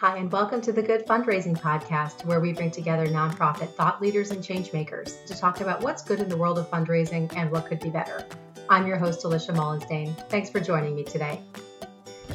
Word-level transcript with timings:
Hi, 0.00 0.16
and 0.18 0.30
welcome 0.30 0.60
to 0.60 0.70
the 0.70 0.80
Good 0.80 1.04
Fundraising 1.08 1.60
Podcast, 1.60 2.24
where 2.24 2.38
we 2.38 2.52
bring 2.52 2.70
together 2.70 3.08
nonprofit 3.08 3.70
thought 3.70 4.00
leaders 4.00 4.30
and 4.30 4.44
changemakers 4.44 5.26
to 5.26 5.36
talk 5.36 5.60
about 5.60 5.82
what's 5.82 6.02
good 6.02 6.20
in 6.20 6.28
the 6.28 6.36
world 6.36 6.56
of 6.56 6.70
fundraising 6.70 7.34
and 7.34 7.50
what 7.50 7.66
could 7.66 7.80
be 7.80 7.90
better. 7.90 8.24
I'm 8.68 8.86
your 8.86 8.96
host, 8.96 9.24
Alicia 9.24 9.54
Mullensdane. 9.54 10.16
Thanks 10.28 10.50
for 10.50 10.60
joining 10.60 10.94
me 10.94 11.02
today. 11.02 11.40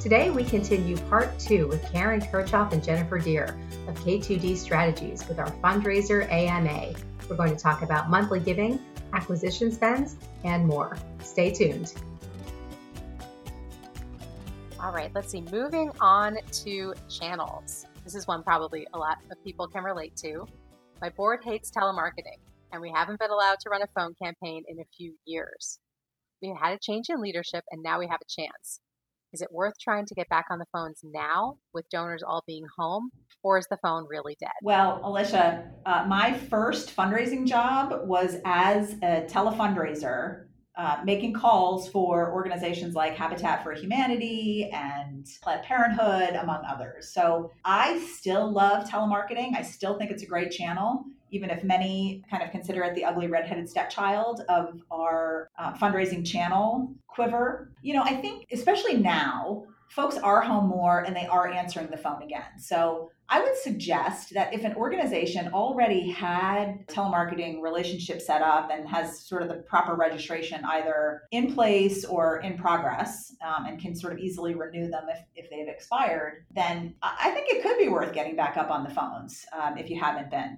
Today, 0.02 0.30
we 0.30 0.44
continue 0.44 0.98
part 1.08 1.40
two 1.40 1.70
with 1.70 1.90
Karen 1.90 2.20
Kirchhoff 2.20 2.74
and 2.74 2.84
Jennifer 2.84 3.18
Deer 3.18 3.58
of 3.88 3.98
K2D 4.00 4.58
Strategies 4.58 5.26
with 5.30 5.40
our 5.40 5.50
fundraiser 5.64 6.30
AMA. 6.30 6.92
We're 7.30 7.38
going 7.38 7.56
to 7.56 7.64
talk 7.64 7.82
about 7.82 8.10
monthly 8.10 8.42
giving, 8.42 8.78
acquisition 9.14 9.72
spends, 9.72 10.18
and 10.44 10.68
more. 10.68 10.98
Stay 11.22 11.50
tuned. 11.50 11.94
All 14.84 14.92
right, 14.92 15.10
let's 15.16 15.30
see. 15.30 15.40
Moving 15.40 15.92
on 16.02 16.36
to 16.66 16.94
channels. 17.08 17.86
This 18.04 18.16
is 18.16 18.28
one 18.28 18.44
probably 18.44 18.86
a 18.94 18.98
lot 18.98 19.18
of 19.32 19.42
people 19.42 19.66
can 19.66 19.82
relate 19.82 20.14
to. 20.18 20.46
My 21.00 21.08
board 21.08 21.40
hates 21.42 21.72
telemarketing, 21.72 22.42
and 22.74 22.82
we 22.82 22.92
haven't 22.94 23.18
been 23.18 23.32
allowed 23.32 23.62
to 23.62 23.70
run 23.70 23.82
a 23.82 23.88
phone 23.98 24.14
campaign 24.22 24.66
in 24.68 24.82
a 24.82 24.86
few 24.98 25.14
years. 25.24 25.80
We 26.42 26.54
had 26.62 26.74
a 26.74 26.80
change 26.82 27.06
in 27.08 27.22
leadership, 27.22 27.64
and 27.72 27.82
now 27.82 27.98
we 27.98 28.08
have 28.08 28.20
a 28.22 28.42
chance. 28.42 28.82
Is 29.32 29.42
it 29.42 29.48
worth 29.54 29.76
trying 29.80 30.06
to 30.06 30.16
get 30.16 30.28
back 30.28 30.48
on 30.52 30.60
the 30.60 30.66
phones 30.74 31.00
now 31.02 31.56
with 31.74 31.88
donors 31.90 32.22
all 32.22 32.44
being 32.46 32.66
home, 32.78 33.10
or 33.42 33.58
is 33.58 33.68
the 33.68 33.80
phone 33.82 34.06
really 34.10 34.36
dead? 34.42 34.52
Well, 34.64 35.00
Alicia, 35.02 35.64
uh, 35.86 36.04
my 36.10 36.34
first 36.34 36.94
fundraising 36.94 37.48
job 37.48 38.06
was 38.06 38.36
as 38.44 38.96
a 39.02 39.26
telefundraiser 39.30 40.48
uh, 40.76 40.98
making 41.04 41.34
calls 41.34 41.88
for 41.88 42.34
organizations 42.34 42.96
like 42.96 43.16
Habitat 43.16 43.64
for 43.64 43.74
Humanity 43.74 44.70
and 44.74 45.28
Planned 45.42 45.64
Parenthood, 45.64 46.36
among 46.36 46.66
others. 46.66 47.10
So 47.10 47.52
I 47.64 48.00
still 48.00 48.52
love 48.52 48.90
telemarketing. 48.90 49.56
I 49.56 49.62
still 49.62 49.98
think 49.98 50.10
it's 50.10 50.24
a 50.24 50.26
great 50.26 50.52
channel, 50.52 51.06
even 51.30 51.50
if 51.50 51.64
many 51.64 52.24
kind 52.30 52.42
of 52.42 52.50
consider 52.52 52.84
it 52.84 52.96
the 52.96 53.06
ugly 53.06 53.28
redheaded 53.28 53.70
stepchild 53.70 54.42
of 54.50 54.82
our 54.90 55.50
uh, 55.60 55.74
fundraising 55.74 56.26
channel 56.26 56.92
quiver. 57.08 57.72
You 57.82 57.94
know, 57.94 58.04
I 58.04 58.16
think 58.16 58.48
especially 58.52 58.98
now, 58.98 59.66
folks 59.94 60.18
are 60.18 60.42
home 60.42 60.68
more 60.68 61.02
and 61.02 61.16
they 61.16 61.28
are 61.28 61.52
answering 61.52 61.88
the 61.88 61.98
phone 61.98 62.24
again. 62.24 62.58
So 62.58 63.12
I 63.30 63.44
would 63.44 63.56
suggest 63.58 64.34
that 64.34 64.52
if 64.52 64.64
an 64.64 64.76
organization 64.76 65.54
already 65.54 66.10
had 66.10 66.88
telemarketing 66.88 67.62
relationship 67.62 68.20
set 68.20 68.42
up 68.42 68.72
and 68.72 68.90
has 68.90 69.20
sort 69.20 69.44
of 69.44 69.50
the 69.50 69.56
proper 69.56 69.94
registration 69.94 70.66
either 70.66 71.22
in 71.32 71.54
place 71.54 72.06
or 72.06 72.40
in 72.40 72.58
progress 72.58 73.36
um, 73.46 73.68
and 73.68 73.80
can 73.80 73.96
sort 73.96 74.14
of 74.14 74.20
easily 74.20 74.56
renew 74.56 74.90
them 74.90 75.04
if, 75.10 75.20
if 75.36 75.50
they've 75.52 75.68
expired, 75.68 76.46
then 76.56 76.96
I 77.04 77.30
think 77.30 77.48
it 77.50 77.62
could 77.62 77.78
be 77.78 77.88
worth 77.88 78.14
getting 78.14 78.36
back 78.36 78.58
up 78.58 78.72
on 78.72 78.84
the 78.84 78.90
phones 78.90 79.46
um, 79.54 79.78
if 79.78 79.92
you 79.92 80.00
haven't 80.00 80.32
been. 80.32 80.58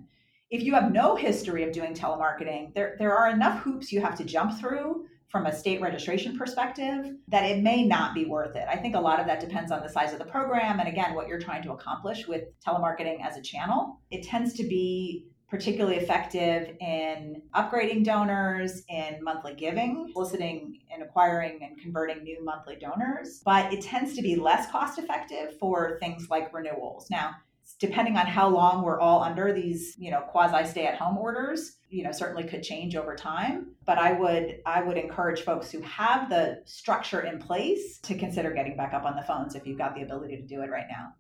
If 0.50 0.64
you 0.64 0.74
have 0.76 0.94
no 0.94 1.16
history 1.16 1.64
of 1.64 1.74
doing 1.74 1.94
telemarketing, 1.94 2.74
there, 2.74 2.96
there 3.00 3.18
are 3.18 3.30
enough 3.30 3.60
hoops 3.64 3.92
you 3.92 4.00
have 4.00 4.18
to 4.18 4.24
jump 4.24 4.58
through 4.58 5.08
from 5.36 5.48
a 5.48 5.54
state 5.54 5.82
registration 5.82 6.38
perspective 6.38 7.14
that 7.28 7.44
it 7.44 7.62
may 7.62 7.86
not 7.86 8.14
be 8.14 8.24
worth 8.24 8.56
it. 8.56 8.66
I 8.70 8.78
think 8.78 8.96
a 8.96 9.00
lot 9.02 9.20
of 9.20 9.26
that 9.26 9.42
depends 9.42 9.70
on 9.70 9.84
the 9.84 9.90
size 9.90 10.14
of 10.14 10.20
the 10.20 10.24
program 10.24 10.80
and 10.80 10.88
again 10.88 11.14
what 11.14 11.28
you're 11.28 11.42
trying 11.42 11.62
to 11.64 11.74
accomplish 11.74 12.26
with 12.26 12.44
telemarketing 12.66 13.18
as 13.22 13.36
a 13.36 13.42
channel. 13.42 14.00
It 14.12 14.24
tends 14.24 14.54
to 14.54 14.64
be 14.64 15.26
particularly 15.50 15.98
effective 15.98 16.78
in 16.80 17.42
upgrading 17.54 18.06
donors, 18.06 18.84
in 18.88 19.22
monthly 19.22 19.56
giving, 19.56 20.10
soliciting 20.14 20.80
and 20.90 21.04
acquiring 21.04 21.60
and 21.62 21.78
converting 21.80 22.24
new 22.24 22.42
monthly 22.42 22.78
donors, 22.78 23.42
but 23.44 23.74
it 23.74 23.82
tends 23.82 24.16
to 24.16 24.22
be 24.22 24.38
less 24.38 24.72
cost 24.72 25.00
effective 25.00 25.60
for 25.60 25.98
things 26.00 26.30
like 26.30 26.54
renewals. 26.54 27.10
Now, 27.12 27.32
depending 27.80 28.18
on 28.18 28.28
how 28.28 28.48
long 28.48 28.84
we're 28.84 29.00
all 29.00 29.24
under 29.24 29.54
these, 29.54 29.96
you 29.98 30.12
know, 30.12 30.22
quasi 30.22 30.66
stay 30.70 30.86
at 30.86 30.98
home 30.98 31.18
orders, 31.18 31.78
you 31.90 32.04
know, 32.04 32.12
certainly 32.12 32.44
could 32.44 32.64
change 32.64 32.96
over 32.96 33.16
time. 33.16 33.76
But 33.86 33.98
I 33.98 34.14
would 34.14 34.62
I 34.66 34.82
would 34.82 34.98
encourage 34.98 35.42
folks 35.42 35.72
who 35.72 35.82
have 35.82 36.30
the 36.30 36.62
structure 36.66 37.22
in 37.22 37.40
place 37.40 38.00
to 38.04 38.16
consider 38.16 38.54
getting 38.54 38.78
back 38.78 38.94
up 38.94 39.06
on 39.06 39.16
the 39.16 39.24
phones 39.24 39.56
if 39.56 39.66
you've 39.66 39.78
got 39.78 39.96
the 39.96 40.04
ability 40.04 40.38
to 40.38 40.44
do 40.44 40.62
it 40.62 40.70
right 40.70 40.88
now. 40.90 41.14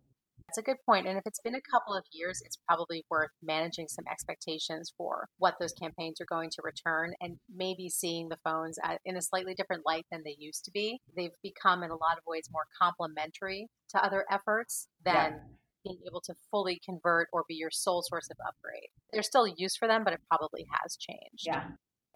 That's 0.48 0.60
a 0.60 0.62
good 0.62 0.78
point. 0.86 1.08
And 1.08 1.18
if 1.18 1.24
it's 1.26 1.42
been 1.42 1.56
a 1.56 1.62
couple 1.74 1.96
of 1.96 2.06
years, 2.12 2.42
it's 2.46 2.58
probably 2.68 3.04
worth 3.10 3.32
managing 3.42 3.88
some 3.88 4.06
expectations 4.10 4.94
for 4.96 5.28
what 5.38 5.56
those 5.60 5.74
campaigns 5.74 6.22
are 6.22 6.28
going 6.30 6.52
to 6.52 6.62
return 6.64 7.14
and 7.20 7.38
maybe 7.54 7.90
seeing 7.90 8.30
the 8.30 8.38
phones 8.44 8.78
in 9.06 9.18
a 9.18 9.22
slightly 9.22 9.56
different 9.56 9.84
light 9.86 10.06
than 10.12 10.22
they 10.24 10.36
used 10.38 10.64
to 10.66 10.72
be. 10.72 11.02
They've 11.18 11.36
become, 11.42 11.84
in 11.84 11.90
a 11.90 11.96
lot 11.96 12.18
of 12.18 12.24
ways, 12.28 12.48
more 12.52 12.68
complementary 12.80 13.68
to 13.90 14.06
other 14.06 14.24
efforts 14.30 14.88
than. 15.04 15.16
Yeah 15.16 15.40
being 15.86 16.00
able 16.06 16.22
to 16.22 16.34
fully 16.52 16.82
convert 16.84 17.30
or 17.32 17.46
be 17.48 17.56
your 17.56 17.72
sole 17.72 18.02
source 18.02 18.28
of 18.30 18.38
upgrade. 18.46 18.90
There's 19.14 19.28
still 19.28 19.48
use 19.48 19.78
for 19.78 19.88
them, 19.88 20.04
but 20.04 20.14
it 20.14 20.20
probably 20.30 20.66
has 20.82 20.98
changed. 20.98 21.46
Yeah. 21.46 21.64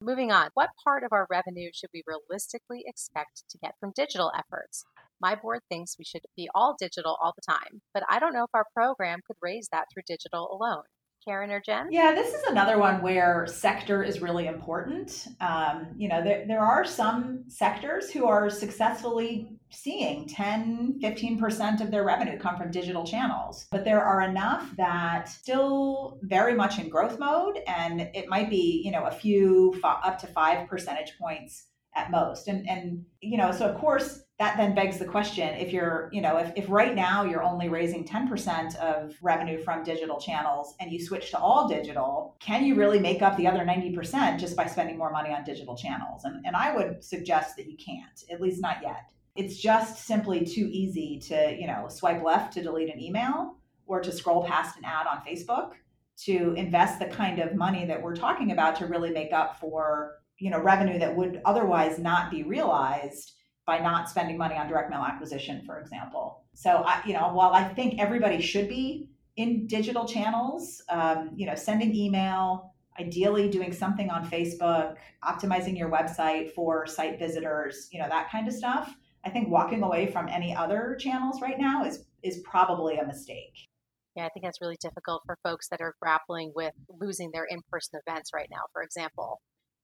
Moving 0.02 0.31
on, 0.31 0.50
what 0.53 0.69
part 0.84 1.03
of 1.03 1.12
our 1.12 1.28
revenue 1.30 1.69
should 1.74 1.90
we 1.94 2.03
realistically 2.07 2.84
expect 2.85 3.44
to 3.50 3.57
get 3.57 3.75
from 3.80 3.91
digital 3.96 4.31
efforts? 4.38 4.85
My 5.22 5.35
board 5.35 5.59
thinks 5.69 5.97
we 6.00 6.06
should 6.06 6.22
be 6.38 6.50
all 6.56 6.75
digital 6.80 7.18
all 7.22 7.34
the 7.35 7.53
time, 7.53 7.81
but 7.94 8.03
I 8.09 8.19
don't 8.19 8.34
know 8.34 8.46
if 8.46 8.50
our 8.53 8.66
program 8.74 9.19
could 9.28 9.35
raise 9.41 9.68
that 9.72 9.86
through 9.94 10.03
digital 10.07 10.50
alone. 10.51 10.84
Karen 11.25 11.51
or 11.51 11.59
Jen? 11.59 11.88
Yeah, 11.91 12.13
this 12.13 12.34
is 12.34 12.44
another 12.44 12.78
one 12.78 13.01
where 13.01 13.46
sector 13.46 14.03
is 14.03 14.22
really 14.22 14.47
important. 14.47 15.28
Um, 15.41 15.88
you 15.97 16.07
know, 16.07 16.24
there, 16.24 16.46
there 16.47 16.62
are 16.62 16.86
some 16.86 17.44
sectors 17.50 18.09
who 18.09 18.25
are 18.25 18.50
successfully 18.50 19.59
seeing 19.72 20.28
10, 20.28 21.00
15% 21.02 21.81
of 21.81 21.91
their 21.91 22.03
revenue 22.03 22.38
come 22.38 22.57
from 22.57 22.72
digital 22.72 23.06
channels, 23.06 23.68
but 23.72 23.85
there 23.85 24.03
are 24.03 24.22
enough 24.22 24.75
that 24.78 25.30
still 25.30 26.19
very 26.24 26.56
much 26.56 26.80
in 26.80 26.90
growth 26.90 27.19
mode. 27.19 27.59
And 27.68 28.02
it 28.13 28.28
might 28.28 28.50
be, 28.50 28.81
you 28.84 28.91
know, 28.91 29.06
a 29.06 29.12
few 29.12 29.80
up 29.84 30.19
to 30.19 30.28
five 30.28 30.68
percentage 30.68 31.13
points 31.19 31.68
at 31.96 32.12
most. 32.12 32.47
And, 32.47 32.68
and, 32.69 33.06
you 33.22 33.38
know, 33.38 33.52
so 33.52 33.68
of 33.68 33.78
course, 33.78 34.24
that 34.40 34.56
then 34.56 34.74
begs 34.74 34.97
the 34.97 35.06
question 35.06 35.50
if 35.56 35.72
you're 35.72 36.09
you 36.12 36.22
know 36.22 36.38
if, 36.38 36.51
if 36.56 36.69
right 36.69 36.96
now 36.96 37.24
you're 37.24 37.44
only 37.44 37.69
raising 37.69 38.06
10% 38.06 38.75
of 38.78 39.13
revenue 39.22 39.62
from 39.62 39.84
digital 39.84 40.19
channels 40.19 40.75
and 40.80 40.91
you 40.91 41.06
switch 41.06 41.30
to 41.31 41.38
all 41.38 41.68
digital 41.68 42.36
can 42.40 42.66
you 42.66 42.74
really 42.75 43.00
make 43.00 43.22
up 43.22 43.38
the 43.38 43.46
other 43.46 43.59
90% 43.59 44.40
just 44.40 44.56
by 44.56 44.66
spending 44.66 44.97
more 44.97 45.12
money 45.12 45.31
on 45.31 45.44
digital 45.44 45.75
channels 45.75 46.24
and, 46.24 46.44
and 46.46 46.56
i 46.56 46.74
would 46.74 47.03
suggest 47.03 47.56
that 47.57 47.69
you 47.69 47.78
can't 47.78 48.24
at 48.31 48.41
least 48.41 48.62
not 48.62 48.78
yet 48.81 49.12
it's 49.36 49.58
just 49.58 50.06
simply 50.06 50.46
too 50.46 50.70
easy 50.72 51.20
to 51.20 51.56
you 51.60 51.68
know 51.68 51.88
swipe 51.90 52.24
left 52.24 52.54
to 52.54 52.64
delete 52.64 52.94
an 52.94 53.02
email 53.02 53.56
or 53.88 54.02
to 54.02 54.12
scroll 54.12 54.44
past 54.46 54.78
an 54.78 54.86
ad 54.86 55.08
on 55.08 55.22
facebook 55.26 55.72
to 56.18 56.54
invest 56.58 57.00
the 57.00 57.06
kind 57.06 57.40
of 57.40 57.56
money 57.56 57.86
that 57.86 58.02
we're 58.02 58.16
talking 58.16 58.52
about 58.52 58.76
to 58.76 58.86
really 58.86 59.12
make 59.12 59.32
up 59.34 59.60
for 59.60 60.16
you 60.38 60.50
know 60.50 60.60
revenue 60.60 61.00
that 61.00 61.16
would 61.16 61.42
otherwise 61.46 62.00
not 62.00 62.30
be 62.32 62.44
realized 62.44 63.34
by 63.70 63.78
not 63.78 64.10
spending 64.10 64.36
money 64.36 64.56
on 64.56 64.68
direct 64.68 64.90
mail 64.90 65.06
acquisition, 65.08 65.62
for 65.64 65.80
example. 65.80 66.44
So, 66.56 66.84
I, 66.88 67.04
you 67.06 67.14
know, 67.14 67.30
while 67.34 67.54
I 67.54 67.66
think 67.66 68.00
everybody 68.00 68.42
should 68.42 68.68
be 68.68 69.12
in 69.36 69.68
digital 69.68 70.08
channels, 70.08 70.82
um, 70.90 71.30
you 71.36 71.46
know, 71.46 71.54
sending 71.54 71.94
email, 71.96 72.74
ideally 73.00 73.48
doing 73.48 73.72
something 73.72 74.10
on 74.10 74.28
Facebook, 74.28 74.96
optimizing 75.24 75.78
your 75.78 75.88
website 75.88 76.52
for 76.52 76.88
site 76.88 77.20
visitors, 77.20 77.90
you 77.92 78.00
know, 78.02 78.10
that 78.10 78.32
kind 78.32 78.48
of 78.48 78.56
stuff. 78.56 78.96
I 79.25 79.30
think 79.30 79.50
walking 79.50 79.84
away 79.84 80.12
from 80.12 80.28
any 80.28 80.56
other 80.56 80.97
channels 81.00 81.41
right 81.41 81.59
now 81.59 81.84
is 81.84 82.06
is 82.24 82.41
probably 82.44 82.97
a 82.97 83.06
mistake. 83.06 83.53
Yeah, 84.16 84.25
I 84.25 84.30
think 84.30 84.44
that's 84.44 84.62
really 84.62 84.78
difficult 84.81 85.22
for 85.25 85.38
folks 85.44 85.69
that 85.69 85.81
are 85.81 85.96
grappling 86.02 86.52
with 86.56 86.74
losing 86.90 87.31
their 87.31 87.46
in-person 87.46 88.00
events 88.06 88.31
right 88.34 88.50
now, 88.52 88.63
for 88.74 88.81
example 88.81 89.40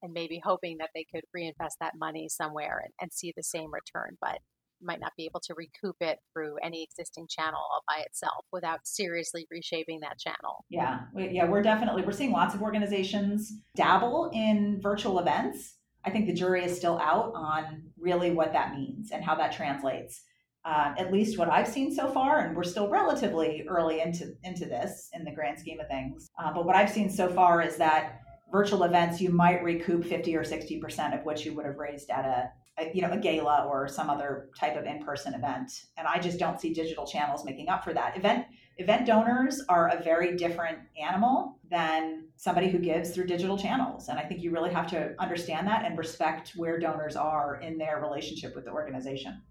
and 0.05 0.13
maybe 0.13 0.39
hoping 0.43 0.77
that 0.79 0.91
they 0.93 1.05
could 1.13 1.23
reinvest 1.33 1.77
that 1.79 1.93
money 1.97 2.27
somewhere 2.29 2.81
and, 2.83 2.93
and 3.01 3.11
see 3.11 3.33
the 3.35 3.43
same 3.43 3.71
return, 3.73 4.17
but 4.21 4.39
might 4.81 4.99
not 4.99 5.13
be 5.17 5.25
able 5.25 5.39
to 5.39 5.55
recoup 5.55 5.95
it 6.01 6.19
through 6.31 6.55
any 6.61 6.83
existing 6.83 7.25
channel 7.29 7.59
all 7.59 7.81
by 7.87 8.03
itself 8.05 8.45
without 8.51 8.79
seriously 8.83 9.47
reshaping 9.49 10.01
that 10.01 10.19
channel. 10.19 10.65
Yeah, 10.69 10.99
we, 11.13 11.29
yeah, 11.29 11.45
we're 11.45 11.63
definitely 11.63 12.03
we're 12.03 12.11
seeing 12.11 12.31
lots 12.31 12.53
of 12.53 12.61
organizations 12.61 13.51
dabble 13.75 14.31
in 14.33 14.79
virtual 14.81 15.17
events. 15.17 15.75
I 16.05 16.09
think 16.11 16.27
the 16.27 16.33
jury 16.33 16.63
is 16.63 16.77
still 16.77 16.99
out 16.99 17.33
on 17.35 17.83
really 17.97 18.31
what 18.31 18.53
that 18.53 18.75
means 18.75 19.11
and 19.11 19.23
how 19.23 19.35
that 19.35 19.51
translates. 19.51 20.21
Uh, 20.63 20.95
at 20.97 21.13
least 21.13 21.37
what 21.37 21.47
I've 21.47 21.67
seen 21.67 21.93
so 21.93 22.09
far, 22.11 22.39
and 22.39 22.55
we're 22.55 22.63
still 22.63 22.89
relatively 22.89 23.65
early 23.67 24.01
into 24.01 24.33
into 24.43 24.65
this 24.65 25.09
in 25.13 25.23
the 25.23 25.31
grand 25.31 25.59
scheme 25.59 25.79
of 25.79 25.87
things. 25.87 26.27
Uh, 26.41 26.51
but 26.51 26.65
what 26.65 26.75
I've 26.75 26.89
seen 26.89 27.07
so 27.07 27.29
far 27.29 27.61
is 27.61 27.77
that 27.77 28.19
virtual 28.51 28.83
events, 28.83 29.21
you 29.21 29.29
might 29.29 29.63
recoup 29.63 30.05
50 30.05 30.35
or 30.35 30.43
60% 30.43 31.19
of 31.19 31.25
what 31.25 31.43
you 31.45 31.53
would 31.55 31.65
have 31.65 31.77
raised 31.77 32.09
at 32.09 32.25
a, 32.25 32.51
a, 32.81 32.91
you 32.93 33.01
know, 33.01 33.11
a 33.11 33.17
gala 33.17 33.67
or 33.69 33.87
some 33.87 34.09
other 34.09 34.49
type 34.57 34.77
of 34.77 34.85
in-person 34.85 35.33
event. 35.33 35.71
And 35.97 36.07
I 36.07 36.19
just 36.19 36.39
don't 36.39 36.59
see 36.59 36.73
digital 36.73 37.05
channels 37.05 37.45
making 37.45 37.69
up 37.69 37.83
for 37.83 37.93
that. 37.93 38.17
Event 38.17 38.45
event 38.77 39.05
donors 39.05 39.61
are 39.69 39.89
a 39.89 40.01
very 40.01 40.35
different 40.35 40.79
animal 41.01 41.59
than 41.69 42.24
somebody 42.37 42.69
who 42.69 42.79
gives 42.79 43.11
through 43.11 43.27
digital 43.27 43.57
channels. 43.57 44.09
And 44.09 44.19
I 44.19 44.23
think 44.23 44.41
you 44.41 44.51
really 44.51 44.73
have 44.73 44.87
to 44.87 45.15
understand 45.19 45.67
that 45.67 45.85
and 45.85 45.97
respect 45.97 46.53
where 46.55 46.79
donors 46.79 47.15
are 47.15 47.59
in 47.61 47.77
their 47.77 48.01
relationship 48.01 48.55
with 48.55 48.65
the 48.65 48.71
organization. 48.71 49.41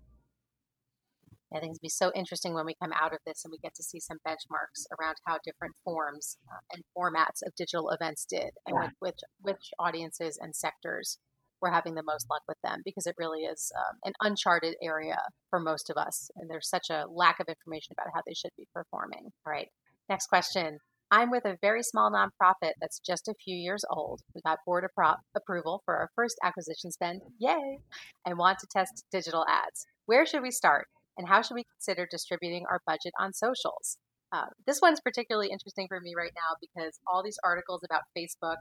I 1.55 1.61
think 1.61 1.71
it's 1.71 1.79
be 1.79 1.89
so 1.89 2.11
interesting 2.17 2.53
when 2.53 2.67
we 2.67 2.75
come 2.83 2.93
out 2.93 3.13
of 3.13 3.21
this 3.25 3.45
and 3.45 3.53
we 3.53 3.59
get 3.59 3.75
to 3.77 3.83
see 3.83 4.01
some 4.01 4.19
benchmarks 4.27 4.87
around 4.99 5.17
how 5.25 5.39
different 5.45 5.75
forms 5.85 6.37
uh, 6.51 6.59
and 6.73 6.83
formats 6.99 7.47
of 7.47 7.55
digital 7.55 7.91
events 7.91 8.27
did, 8.29 8.51
and 8.67 8.77
yeah. 8.83 8.89
which 8.99 9.21
which 9.41 9.71
audiences 9.79 10.37
and 10.41 10.57
sectors 10.57 11.19
were 11.63 11.71
having 11.71 11.95
the 11.95 12.03
most 12.03 12.27
luck 12.29 12.43
with 12.49 12.59
them, 12.65 12.83
because 12.85 13.07
it 13.07 13.15
really 13.19 13.43
is 13.43 13.71
um, 13.79 13.99
an 14.05 14.13
uncharted 14.21 14.75
area 14.83 15.19
for 15.49 15.61
most 15.61 15.91
of 15.91 15.97
us, 15.97 16.29
and 16.35 16.51
there's 16.51 16.69
such 16.69 16.91
a 16.91 17.07
lack 17.09 17.39
of 17.39 17.47
information 17.49 17.93
about 17.93 18.13
how 18.13 18.21
they 18.27 18.35
should 18.35 18.51
be 18.57 18.67
performing. 18.75 19.31
All 19.47 19.53
right, 19.53 19.69
next 20.09 20.27
question. 20.27 20.79
I'm 21.15 21.31
with 21.31 21.45
a 21.45 21.57
very 21.63 21.85
small 21.85 22.11
nonprofit 22.11 22.73
that's 22.81 22.99
just 22.99 23.29
a 23.29 23.35
few 23.35 23.55
years 23.55 23.85
old. 23.89 24.21
We 24.35 24.41
got 24.41 24.59
board 24.67 24.85
appro- 24.85 25.15
approval 25.37 25.81
for 25.85 25.95
our 25.95 26.11
first 26.17 26.37
acquisition 26.43 26.91
spend, 26.91 27.21
yay, 27.39 27.79
and 28.27 28.37
want 28.37 28.59
to 28.59 28.67
test 28.67 29.05
digital 29.13 29.47
ads. 29.49 29.87
Where 30.07 30.27
should 30.27 30.43
we 30.43 30.51
start? 30.51 30.89
And 31.17 31.29
how 31.29 31.41
should 31.41 31.55
we 31.55 31.67
consider 31.77 32.09
distributing 32.11 32.65
our 32.69 32.81
budget 32.85 33.13
on 33.21 33.33
socials? 33.33 33.97
Uh, 34.33 34.47
this 34.67 34.81
one's 34.83 35.01
particularly 35.01 35.51
interesting 35.53 35.87
for 35.87 36.01
me 36.01 36.15
right 36.17 36.33
now 36.35 36.57
because 36.61 36.99
all 37.07 37.23
these 37.23 37.39
articles 37.45 37.83
about 37.85 38.03
Facebook 38.19 38.57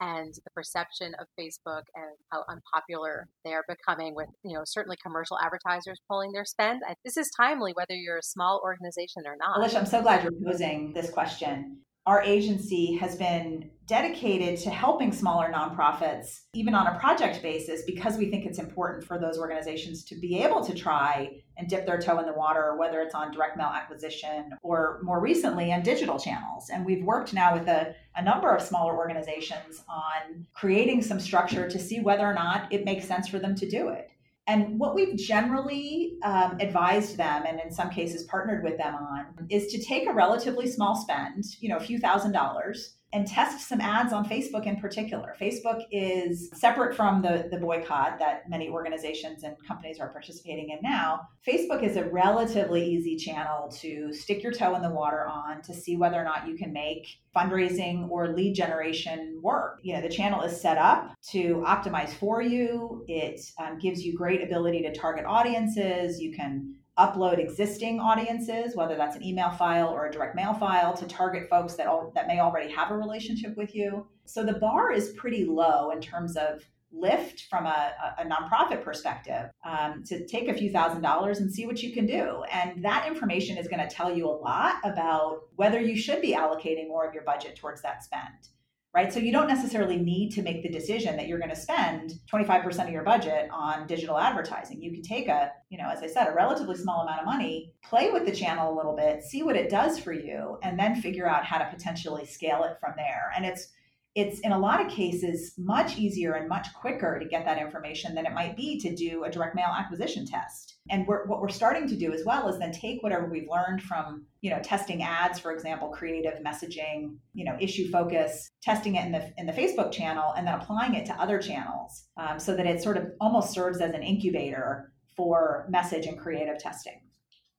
and 0.00 0.32
the 0.32 0.50
perception 0.56 1.12
of 1.20 1.26
Facebook 1.38 1.82
and 1.94 2.16
how 2.32 2.44
unpopular 2.48 3.28
they 3.44 3.52
are 3.52 3.64
becoming 3.68 4.14
with, 4.14 4.28
you 4.42 4.54
know, 4.54 4.62
certainly 4.64 4.96
commercial 5.04 5.36
advertisers 5.38 6.00
pulling 6.08 6.32
their 6.32 6.46
spend. 6.46 6.80
This 7.04 7.18
is 7.18 7.30
timely 7.38 7.72
whether 7.74 7.92
you're 7.92 8.16
a 8.16 8.22
small 8.22 8.62
organization 8.64 9.24
or 9.26 9.36
not. 9.38 9.58
Alicia, 9.58 9.80
I'm 9.80 9.84
so 9.84 10.00
glad 10.00 10.22
you're 10.22 10.32
posing 10.42 10.94
this 10.94 11.10
question 11.10 11.82
our 12.06 12.22
agency 12.22 12.96
has 12.96 13.16
been 13.16 13.70
dedicated 13.86 14.56
to 14.60 14.70
helping 14.70 15.12
smaller 15.12 15.52
nonprofits, 15.52 16.42
even 16.54 16.74
on 16.74 16.86
a 16.86 16.98
project 16.98 17.42
basis, 17.42 17.82
because 17.86 18.16
we 18.16 18.30
think 18.30 18.46
it's 18.46 18.58
important 18.60 19.04
for 19.04 19.18
those 19.18 19.36
organizations 19.36 20.04
to 20.04 20.14
be 20.14 20.38
able 20.42 20.64
to 20.64 20.74
try 20.74 21.28
and 21.56 21.68
dip 21.68 21.86
their 21.86 22.00
toe 22.00 22.18
in 22.20 22.26
the 22.26 22.32
water, 22.32 22.76
whether 22.78 23.00
it's 23.00 23.14
on 23.14 23.32
direct 23.32 23.56
mail 23.56 23.72
acquisition 23.74 24.52
or 24.62 25.00
more 25.02 25.20
recently 25.20 25.72
on 25.72 25.82
digital 25.82 26.18
channels. 26.18 26.70
And 26.70 26.86
we've 26.86 27.04
worked 27.04 27.34
now 27.34 27.52
with 27.52 27.68
a, 27.68 27.94
a 28.14 28.22
number 28.22 28.54
of 28.54 28.62
smaller 28.62 28.96
organizations 28.96 29.82
on 29.88 30.46
creating 30.54 31.02
some 31.02 31.18
structure 31.18 31.68
to 31.68 31.78
see 31.78 32.00
whether 32.00 32.24
or 32.24 32.34
not 32.34 32.72
it 32.72 32.84
makes 32.84 33.06
sense 33.06 33.28
for 33.28 33.38
them 33.38 33.54
to 33.56 33.68
do 33.68 33.88
it. 33.88 34.09
And 34.50 34.80
what 34.80 34.96
we've 34.96 35.16
generally 35.16 36.16
um, 36.24 36.56
advised 36.58 37.16
them, 37.16 37.44
and 37.46 37.60
in 37.60 37.70
some 37.70 37.88
cases 37.88 38.24
partnered 38.24 38.64
with 38.64 38.78
them 38.78 38.96
on, 38.96 39.26
is 39.48 39.68
to 39.68 39.80
take 39.80 40.08
a 40.08 40.12
relatively 40.12 40.66
small 40.66 40.96
spend, 40.96 41.44
you 41.60 41.68
know, 41.68 41.76
a 41.76 41.80
few 41.80 42.00
thousand 42.00 42.32
dollars, 42.32 42.96
and 43.12 43.26
test 43.26 43.68
some 43.68 43.80
ads 43.80 44.12
on 44.12 44.24
Facebook 44.24 44.66
in 44.66 44.76
particular. 44.76 45.34
Facebook 45.40 45.82
is 45.90 46.50
separate 46.54 46.94
from 46.94 47.22
the, 47.22 47.48
the 47.50 47.56
boycott 47.56 48.18
that 48.20 48.48
many 48.48 48.68
organizations 48.68 49.42
and 49.42 49.56
companies 49.66 49.98
are 49.98 50.10
participating 50.10 50.70
in 50.70 50.78
now. 50.82 51.20
Facebook 51.46 51.82
is 51.82 51.96
a 51.96 52.04
relatively 52.04 52.84
easy 52.84 53.16
channel 53.16 53.68
to 53.80 54.12
stick 54.12 54.42
your 54.42 54.52
toe 54.52 54.76
in 54.76 54.82
the 54.82 54.90
water 54.90 55.26
on 55.26 55.60
to 55.62 55.74
see 55.74 55.96
whether 55.96 56.20
or 56.20 56.24
not 56.24 56.46
you 56.46 56.56
can 56.56 56.72
make 56.72 57.06
fundraising 57.34 58.08
or 58.10 58.28
lead 58.28 58.54
generation 58.54 59.40
work. 59.42 59.80
You 59.82 59.94
know, 59.94 60.02
the 60.02 60.08
channel 60.08 60.42
is 60.42 60.60
set 60.60 60.78
up 60.78 61.12
to 61.30 61.64
optimize 61.66 62.10
for 62.10 62.42
you. 62.42 63.04
It 63.08 63.40
um, 63.58 63.78
gives 63.78 64.02
you 64.02 64.16
great 64.16 64.42
ability 64.42 64.82
to 64.82 64.94
target 64.94 65.24
audiences. 65.26 66.20
You 66.20 66.32
can 66.32 66.76
upload 66.98 67.38
existing 67.38 68.00
audiences, 68.00 68.76
whether 68.76 68.96
that's 68.96 69.16
an 69.16 69.24
email 69.24 69.50
file 69.50 69.88
or 69.88 70.06
a 70.06 70.12
direct 70.12 70.34
mail 70.36 70.54
file, 70.54 70.94
to 70.94 71.06
target 71.06 71.48
folks 71.48 71.74
that 71.74 71.86
all, 71.86 72.12
that 72.14 72.26
may 72.26 72.40
already 72.40 72.70
have 72.72 72.90
a 72.90 72.96
relationship 72.96 73.56
with 73.56 73.74
you. 73.74 74.06
So 74.24 74.44
the 74.44 74.54
bar 74.54 74.92
is 74.92 75.12
pretty 75.16 75.44
low 75.44 75.90
in 75.90 76.00
terms 76.00 76.36
of 76.36 76.62
lift 76.92 77.46
from 77.48 77.66
a, 77.66 77.92
a 78.18 78.24
nonprofit 78.24 78.82
perspective 78.82 79.50
um, 79.64 80.02
to 80.04 80.26
take 80.26 80.48
a 80.48 80.54
few 80.54 80.70
thousand 80.70 81.02
dollars 81.02 81.38
and 81.38 81.52
see 81.52 81.64
what 81.64 81.82
you 81.82 81.92
can 81.92 82.04
do. 82.04 82.42
And 82.52 82.84
that 82.84 83.06
information 83.06 83.56
is 83.56 83.68
going 83.68 83.86
to 83.86 83.94
tell 83.94 84.14
you 84.14 84.28
a 84.28 84.30
lot 84.30 84.74
about 84.84 85.42
whether 85.54 85.80
you 85.80 85.96
should 85.96 86.20
be 86.20 86.34
allocating 86.34 86.88
more 86.88 87.06
of 87.06 87.14
your 87.14 87.22
budget 87.22 87.56
towards 87.56 87.80
that 87.82 88.02
spend 88.02 88.48
right? 88.92 89.12
So 89.12 89.20
you 89.20 89.30
don't 89.30 89.46
necessarily 89.46 89.96
need 89.96 90.30
to 90.30 90.42
make 90.42 90.62
the 90.62 90.68
decision 90.68 91.16
that 91.16 91.28
you're 91.28 91.38
going 91.38 91.50
to 91.50 91.56
spend 91.56 92.14
25% 92.32 92.84
of 92.84 92.90
your 92.90 93.04
budget 93.04 93.48
on 93.52 93.86
digital 93.86 94.18
advertising. 94.18 94.82
You 94.82 94.90
can 94.90 95.02
take 95.02 95.28
a, 95.28 95.52
you 95.68 95.78
know, 95.78 95.88
as 95.88 96.02
I 96.02 96.08
said, 96.08 96.26
a 96.26 96.34
relatively 96.34 96.76
small 96.76 97.02
amount 97.02 97.20
of 97.20 97.26
money, 97.26 97.72
play 97.84 98.10
with 98.10 98.26
the 98.26 98.34
channel 98.34 98.72
a 98.72 98.76
little 98.76 98.96
bit, 98.96 99.22
see 99.22 99.44
what 99.44 99.54
it 99.54 99.70
does 99.70 99.98
for 99.98 100.12
you, 100.12 100.58
and 100.62 100.78
then 100.78 101.00
figure 101.00 101.28
out 101.28 101.44
how 101.44 101.58
to 101.58 101.70
potentially 101.70 102.26
scale 102.26 102.64
it 102.64 102.78
from 102.80 102.94
there. 102.96 103.32
And 103.36 103.44
it's 103.44 103.68
it's 104.16 104.40
in 104.40 104.50
a 104.50 104.58
lot 104.58 104.84
of 104.84 104.90
cases 104.90 105.54
much 105.56 105.96
easier 105.96 106.32
and 106.32 106.48
much 106.48 106.66
quicker 106.74 107.18
to 107.20 107.24
get 107.26 107.44
that 107.44 107.58
information 107.58 108.14
than 108.14 108.26
it 108.26 108.32
might 108.32 108.56
be 108.56 108.78
to 108.80 108.94
do 108.94 109.22
a 109.22 109.30
direct 109.30 109.54
mail 109.54 109.72
acquisition 109.76 110.26
test. 110.26 110.78
And 110.90 111.06
we're, 111.06 111.26
what 111.26 111.40
we're 111.40 111.48
starting 111.48 111.86
to 111.88 111.96
do 111.96 112.12
as 112.12 112.24
well 112.24 112.48
is 112.48 112.58
then 112.58 112.72
take 112.72 113.04
whatever 113.04 113.26
we've 113.26 113.48
learned 113.48 113.82
from, 113.82 114.26
you 114.40 114.50
know, 114.50 114.60
testing 114.62 115.04
ads, 115.04 115.38
for 115.38 115.52
example, 115.52 115.88
creative 115.88 116.40
messaging, 116.44 117.18
you 117.34 117.44
know, 117.44 117.56
issue 117.60 117.88
focus, 117.90 118.50
testing 118.62 118.96
it 118.96 119.06
in 119.06 119.12
the 119.12 119.32
in 119.38 119.46
the 119.46 119.52
Facebook 119.52 119.92
channel, 119.92 120.32
and 120.36 120.44
then 120.44 120.54
applying 120.54 120.94
it 120.94 121.06
to 121.06 121.12
other 121.14 121.38
channels, 121.38 122.06
um, 122.16 122.40
so 122.40 122.56
that 122.56 122.66
it 122.66 122.82
sort 122.82 122.96
of 122.96 123.04
almost 123.20 123.52
serves 123.52 123.80
as 123.80 123.94
an 123.94 124.02
incubator 124.02 124.92
for 125.16 125.66
message 125.70 126.06
and 126.06 126.18
creative 126.18 126.58
testing. 126.58 127.00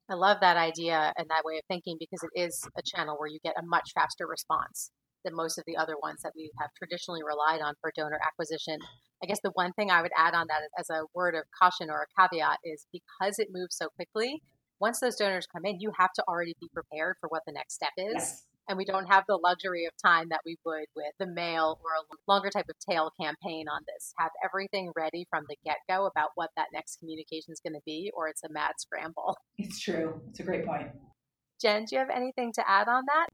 I 0.09 0.15
love 0.15 0.39
that 0.42 0.57
idea 0.57 1.13
and 1.18 1.30
that 1.30 1.44
way 1.45 1.57
of 1.57 1.63
thinking 1.69 1.95
because 1.98 2.19
it 2.24 2.42
is 2.42 2.68
a 2.77 2.81
channel 2.83 3.15
where 3.18 3.30
you 3.30 3.39
get 3.45 3.53
a 3.57 3.65
much 3.65 3.92
faster 3.95 4.27
response 4.27 4.92
than 5.23 5.35
most 5.35 5.57
of 5.57 5.63
the 5.65 5.77
other 5.77 5.95
ones 6.01 6.21
that 6.23 6.33
we 6.35 6.51
have 6.59 6.69
traditionally 6.77 7.21
relied 7.23 7.62
on 7.62 7.75
for 7.81 7.91
donor 7.95 8.19
acquisition. 8.25 8.77
I 9.23 9.27
guess 9.27 9.39
the 9.44 9.51
one 9.53 9.73
thing 9.73 9.91
I 9.91 10.01
would 10.01 10.12
add 10.18 10.33
on 10.33 10.47
that 10.47 10.62
as 10.79 10.89
a 10.89 11.06
word 11.13 11.35
of 11.35 11.44
caution 11.62 11.89
or 11.89 12.03
a 12.03 12.21
caveat 12.21 12.57
is 12.63 12.88
because 12.91 13.39
it 13.39 13.50
moves 13.51 13.75
so 13.75 13.88
quickly, 13.95 14.41
once 14.79 15.00
those 15.00 15.15
donors 15.15 15.47
come 15.53 15.65
in, 15.65 15.79
you 15.79 15.91
have 15.97 16.12
to 16.13 16.23
already 16.27 16.56
be 16.59 16.69
prepared 16.73 17.15
for 17.21 17.27
what 17.29 17.44
the 17.45 17.53
next 17.53 17.75
step 17.75 17.91
is. 17.97 18.13
Yes. 18.15 18.45
And 18.68 18.77
we 18.77 18.85
don't 18.85 19.07
have 19.07 19.25
the 19.27 19.38
luxury 19.38 19.85
of 19.85 19.91
time 20.03 20.29
that 20.29 20.41
we 20.45 20.57
would 20.65 20.85
with 20.95 21.13
the 21.19 21.27
mail 21.27 21.79
or 21.83 21.91
a 21.91 22.31
longer 22.31 22.50
type 22.50 22.67
of 22.69 22.75
tail 22.89 23.12
campaign 23.19 23.65
on 23.67 23.81
this. 23.88 24.13
Have 24.17 24.31
everything 24.45 24.91
ready 24.95 25.25
from 25.29 25.45
the 25.50 25.57
get 25.65 25.77
go 25.89 26.06
about 26.06 26.29
what 26.35 26.51
that 26.56 26.67
next 26.74 27.00
communication 27.00 27.51
is 27.51 27.59
going 27.59 27.74
to 27.74 27.81
be, 27.85 28.12
or 28.15 28.27
it's 28.27 28.44
a 28.44 28.51
mad 28.51 28.74
scramble. 28.77 29.38
It's 29.57 29.79
true. 29.79 30.21
It's 30.29 30.39
a 30.39 30.44
great 30.44 30.65
point. 30.65 30.88
Jen, 31.62 31.85
do 31.85 31.95
you 31.95 32.00
have 32.00 32.09
anything 32.09 32.51
to 32.53 32.67
add 32.67 32.88
on 32.88 33.03
that? 33.07 33.27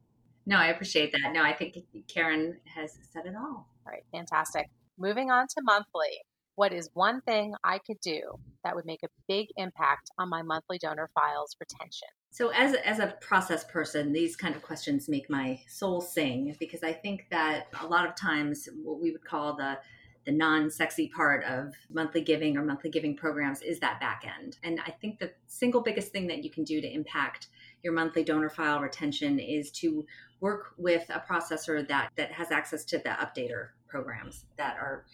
No, 0.47 0.55
I 0.55 0.67
appreciate 0.67 1.11
that. 1.11 1.33
No, 1.33 1.43
I 1.43 1.53
think 1.53 1.77
Karen 2.07 2.57
has 2.73 2.97
said 3.11 3.25
it 3.25 3.35
all. 3.35 3.67
All 3.85 3.91
right, 3.91 4.03
fantastic. 4.13 4.69
Moving 4.97 5.29
on 5.29 5.45
to 5.47 5.61
monthly. 5.61 6.21
What 6.55 6.71
is 6.73 6.89
one 6.93 7.21
thing 7.21 7.53
I 7.65 7.79
could 7.79 7.99
do 8.01 8.21
that 8.63 8.73
would 8.73 8.85
make 8.85 9.03
a 9.03 9.09
big 9.27 9.49
impact 9.57 10.09
on 10.17 10.29
my 10.29 10.41
monthly 10.41 10.77
donor 10.79 11.09
files 11.13 11.55
retention? 11.59 12.07
So, 12.31 12.49
as 12.49 12.75
as 12.85 12.99
a 12.99 13.15
process 13.19 13.65
person, 13.65 14.13
these 14.13 14.37
kind 14.37 14.55
of 14.55 14.61
questions 14.63 15.09
make 15.09 15.29
my 15.29 15.59
soul 15.67 15.99
sing 15.99 16.55
because 16.59 16.81
I 16.81 16.93
think 16.93 17.27
that 17.29 17.67
a 17.81 17.85
lot 17.85 18.07
of 18.07 18.15
times 18.15 18.69
what 18.83 19.01
we 19.01 19.11
would 19.11 19.25
call 19.25 19.55
the 19.55 19.77
the 20.25 20.31
non-sexy 20.31 21.09
part 21.09 21.43
of 21.45 21.73
monthly 21.89 22.21
giving 22.21 22.57
or 22.57 22.63
monthly 22.63 22.89
giving 22.89 23.15
programs 23.15 23.61
is 23.61 23.79
that 23.79 23.99
back 24.01 24.23
end. 24.39 24.57
And 24.63 24.79
I 24.85 24.91
think 24.91 25.19
the 25.19 25.31
single 25.47 25.81
biggest 25.81 26.11
thing 26.11 26.27
that 26.27 26.43
you 26.43 26.49
can 26.49 26.65
do 26.65 26.81
to 26.81 26.87
impact 26.87 27.47
your 27.83 27.93
monthly 27.93 28.23
donor 28.23 28.49
file 28.49 28.79
retention 28.79 29.39
is 29.39 29.71
to 29.71 30.05
work 30.39 30.73
with 30.77 31.09
a 31.09 31.19
processor 31.19 31.87
that 31.87 32.11
that 32.15 32.31
has 32.31 32.51
access 32.51 32.83
to 32.85 32.97
the 32.99 33.09
updater 33.09 33.69
programs 33.87 34.45
that 34.57 34.77
are 34.77 35.05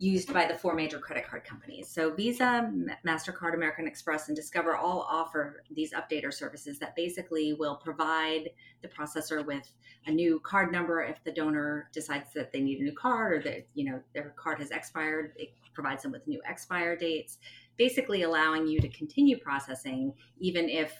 used 0.00 0.32
by 0.32 0.46
the 0.46 0.54
four 0.54 0.74
major 0.74 0.98
credit 0.98 1.28
card 1.28 1.44
companies. 1.44 1.86
So 1.86 2.14
Visa, 2.14 2.72
Mastercard, 3.06 3.54
American 3.54 3.86
Express 3.86 4.28
and 4.28 4.36
Discover 4.36 4.74
all 4.74 5.02
offer 5.02 5.62
these 5.70 5.92
updater 5.92 6.32
services 6.32 6.78
that 6.78 6.96
basically 6.96 7.52
will 7.52 7.76
provide 7.76 8.48
the 8.80 8.88
processor 8.88 9.44
with 9.44 9.70
a 10.06 10.10
new 10.10 10.40
card 10.40 10.72
number 10.72 11.02
if 11.02 11.22
the 11.22 11.30
donor 11.30 11.90
decides 11.92 12.32
that 12.32 12.50
they 12.50 12.60
need 12.60 12.80
a 12.80 12.82
new 12.82 12.94
card 12.94 13.32
or 13.34 13.42
that 13.42 13.66
you 13.74 13.84
know 13.90 14.00
their 14.14 14.32
card 14.36 14.58
has 14.58 14.70
expired, 14.70 15.32
it 15.36 15.52
provides 15.74 16.02
them 16.02 16.12
with 16.12 16.26
new 16.26 16.40
expire 16.48 16.96
dates, 16.96 17.36
basically 17.76 18.22
allowing 18.22 18.66
you 18.66 18.80
to 18.80 18.88
continue 18.88 19.38
processing 19.38 20.14
even 20.38 20.70
if 20.70 20.94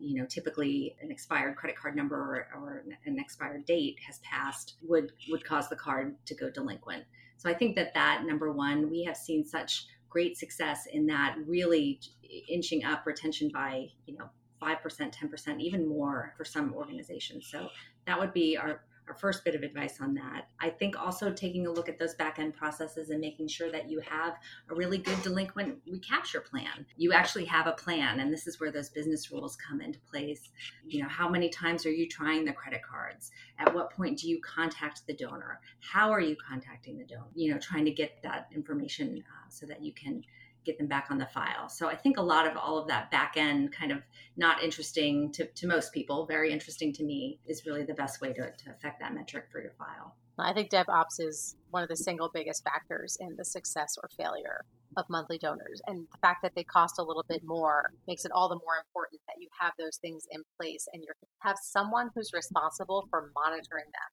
you 0.00 0.20
know, 0.20 0.26
typically 0.26 0.96
an 1.00 1.10
expired 1.10 1.56
credit 1.56 1.76
card 1.76 1.96
number 1.96 2.16
or, 2.16 2.48
or, 2.56 2.84
an 3.06 3.18
expired 3.18 3.64
date 3.66 3.96
has 4.06 4.18
passed 4.20 4.74
would 4.82 5.12
would 5.30 5.44
cause 5.44 5.68
the 5.68 5.76
card 5.76 6.16
to 6.26 6.34
go 6.34 6.50
delinquent. 6.50 7.04
So 7.36 7.48
I 7.48 7.54
think 7.54 7.76
that 7.76 7.94
that 7.94 8.24
number 8.26 8.52
one, 8.52 8.90
we 8.90 9.04
have 9.04 9.16
seen 9.16 9.44
such 9.44 9.86
great 10.10 10.36
success 10.36 10.86
in 10.92 11.06
that 11.06 11.36
really 11.46 12.00
inching 12.48 12.84
up 12.84 13.06
retention 13.06 13.50
by 13.52 13.88
you 14.06 14.16
know 14.16 14.28
five 14.60 14.82
percent, 14.82 15.12
ten 15.12 15.28
percent, 15.28 15.60
even 15.60 15.88
more 15.88 16.34
for 16.36 16.44
some 16.44 16.74
organizations. 16.74 17.48
So 17.50 17.68
that 18.06 18.18
would 18.18 18.32
be 18.32 18.56
our 18.56 18.82
our 19.08 19.14
first 19.14 19.44
bit 19.44 19.54
of 19.54 19.62
advice 19.62 20.00
on 20.00 20.14
that. 20.14 20.48
I 20.60 20.70
think 20.70 20.98
also 20.98 21.32
taking 21.32 21.66
a 21.66 21.70
look 21.70 21.88
at 21.88 21.98
those 21.98 22.14
back 22.14 22.38
end 22.38 22.54
processes 22.54 23.10
and 23.10 23.20
making 23.20 23.48
sure 23.48 23.70
that 23.72 23.90
you 23.90 24.00
have 24.00 24.34
a 24.70 24.74
really 24.74 24.98
good 24.98 25.20
delinquent 25.22 25.78
recapture 25.90 26.40
plan. 26.40 26.86
You 26.96 27.12
actually 27.12 27.46
have 27.46 27.66
a 27.66 27.72
plan, 27.72 28.20
and 28.20 28.32
this 28.32 28.46
is 28.46 28.60
where 28.60 28.70
those 28.70 28.90
business 28.90 29.30
rules 29.30 29.56
come 29.56 29.80
into 29.80 29.98
place. 30.00 30.50
You 30.86 31.02
know, 31.02 31.08
how 31.08 31.28
many 31.28 31.48
times 31.48 31.86
are 31.86 31.92
you 31.92 32.08
trying 32.08 32.44
the 32.44 32.52
credit 32.52 32.82
cards? 32.82 33.30
At 33.58 33.74
what 33.74 33.92
point 33.92 34.18
do 34.18 34.28
you 34.28 34.40
contact 34.40 35.06
the 35.06 35.14
donor? 35.14 35.60
How 35.80 36.10
are 36.10 36.20
you 36.20 36.36
contacting 36.36 36.98
the 36.98 37.04
donor? 37.04 37.28
You 37.34 37.52
know, 37.52 37.58
trying 37.58 37.84
to 37.86 37.90
get 37.90 38.22
that 38.22 38.48
information 38.54 39.24
uh, 39.26 39.48
so 39.48 39.66
that 39.66 39.82
you 39.82 39.92
can 39.92 40.22
get 40.68 40.78
them 40.78 40.86
back 40.86 41.06
on 41.10 41.16
the 41.16 41.26
file. 41.26 41.68
So 41.68 41.88
I 41.88 41.96
think 41.96 42.18
a 42.18 42.22
lot 42.22 42.46
of 42.46 42.56
all 42.56 42.78
of 42.78 42.86
that 42.88 43.10
back 43.10 43.34
end 43.36 43.72
kind 43.72 43.90
of 43.90 44.02
not 44.36 44.62
interesting 44.62 45.32
to, 45.32 45.46
to 45.46 45.66
most 45.66 45.92
people, 45.92 46.26
very 46.26 46.52
interesting 46.52 46.92
to 46.94 47.04
me, 47.04 47.40
is 47.46 47.64
really 47.64 47.84
the 47.84 47.94
best 47.94 48.20
way 48.20 48.34
to, 48.34 48.52
to 48.52 48.70
affect 48.70 49.00
that 49.00 49.14
metric 49.14 49.46
for 49.50 49.62
your 49.62 49.72
file. 49.78 50.14
I 50.38 50.52
think 50.52 50.70
DevOps 50.70 51.18
is 51.18 51.56
one 51.70 51.82
of 51.82 51.88
the 51.88 51.96
single 51.96 52.30
biggest 52.32 52.62
factors 52.62 53.16
in 53.18 53.34
the 53.36 53.44
success 53.44 53.96
or 54.00 54.08
failure 54.16 54.64
of 54.96 55.06
monthly 55.08 55.38
donors. 55.38 55.80
And 55.86 56.06
the 56.12 56.18
fact 56.18 56.42
that 56.42 56.52
they 56.54 56.64
cost 56.64 56.98
a 56.98 57.02
little 57.02 57.24
bit 57.28 57.42
more 57.44 57.90
makes 58.06 58.24
it 58.24 58.30
all 58.32 58.48
the 58.48 58.56
more 58.56 58.76
important 58.86 59.20
that 59.26 59.36
you 59.40 59.48
have 59.58 59.72
those 59.78 59.96
things 59.96 60.26
in 60.30 60.42
place 60.60 60.86
and 60.92 61.02
you 61.02 61.08
have 61.40 61.56
someone 61.60 62.10
who's 62.14 62.30
responsible 62.32 63.06
for 63.10 63.32
monitoring 63.34 63.86
them 63.86 64.10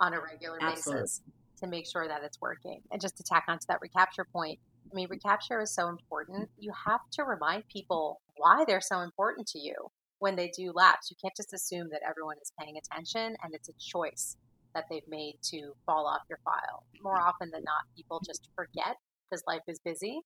on 0.00 0.14
a 0.14 0.20
regular 0.20 0.58
Absolutely. 0.60 1.02
basis 1.02 1.22
to 1.60 1.68
make 1.68 1.86
sure 1.86 2.06
that 2.08 2.22
it's 2.22 2.40
working. 2.40 2.80
And 2.90 3.00
just 3.00 3.16
to 3.16 3.22
tack 3.22 3.44
onto 3.48 3.64
that 3.68 3.78
recapture 3.80 4.26
point, 4.30 4.58
I 4.92 4.94
mean, 4.94 5.08
recapture 5.08 5.60
is 5.60 5.74
so 5.74 5.88
important. 5.88 6.50
You 6.58 6.72
have 6.86 7.00
to 7.12 7.24
remind 7.24 7.64
people 7.68 8.20
why 8.36 8.64
they're 8.66 8.82
so 8.82 9.00
important 9.00 9.46
to 9.48 9.58
you 9.58 9.74
when 10.18 10.36
they 10.36 10.52
do 10.56 10.72
lapse. 10.74 11.10
You 11.10 11.16
can't 11.22 11.34
just 11.36 11.54
assume 11.54 11.88
that 11.92 12.02
everyone 12.06 12.36
is 12.42 12.52
paying 12.60 12.76
attention 12.76 13.36
and 13.42 13.54
it's 13.54 13.70
a 13.70 13.72
choice 13.80 14.36
that 14.74 14.84
they've 14.90 15.08
made 15.08 15.36
to 15.50 15.72
fall 15.86 16.06
off 16.06 16.22
your 16.28 16.38
file. 16.44 16.84
More 17.02 17.20
often 17.20 17.50
than 17.52 17.64
not, 17.64 17.88
people 17.96 18.20
just 18.24 18.48
forget 18.54 18.96
because 19.30 19.42
life 19.46 19.64
is 19.66 19.80
busy 19.84 20.20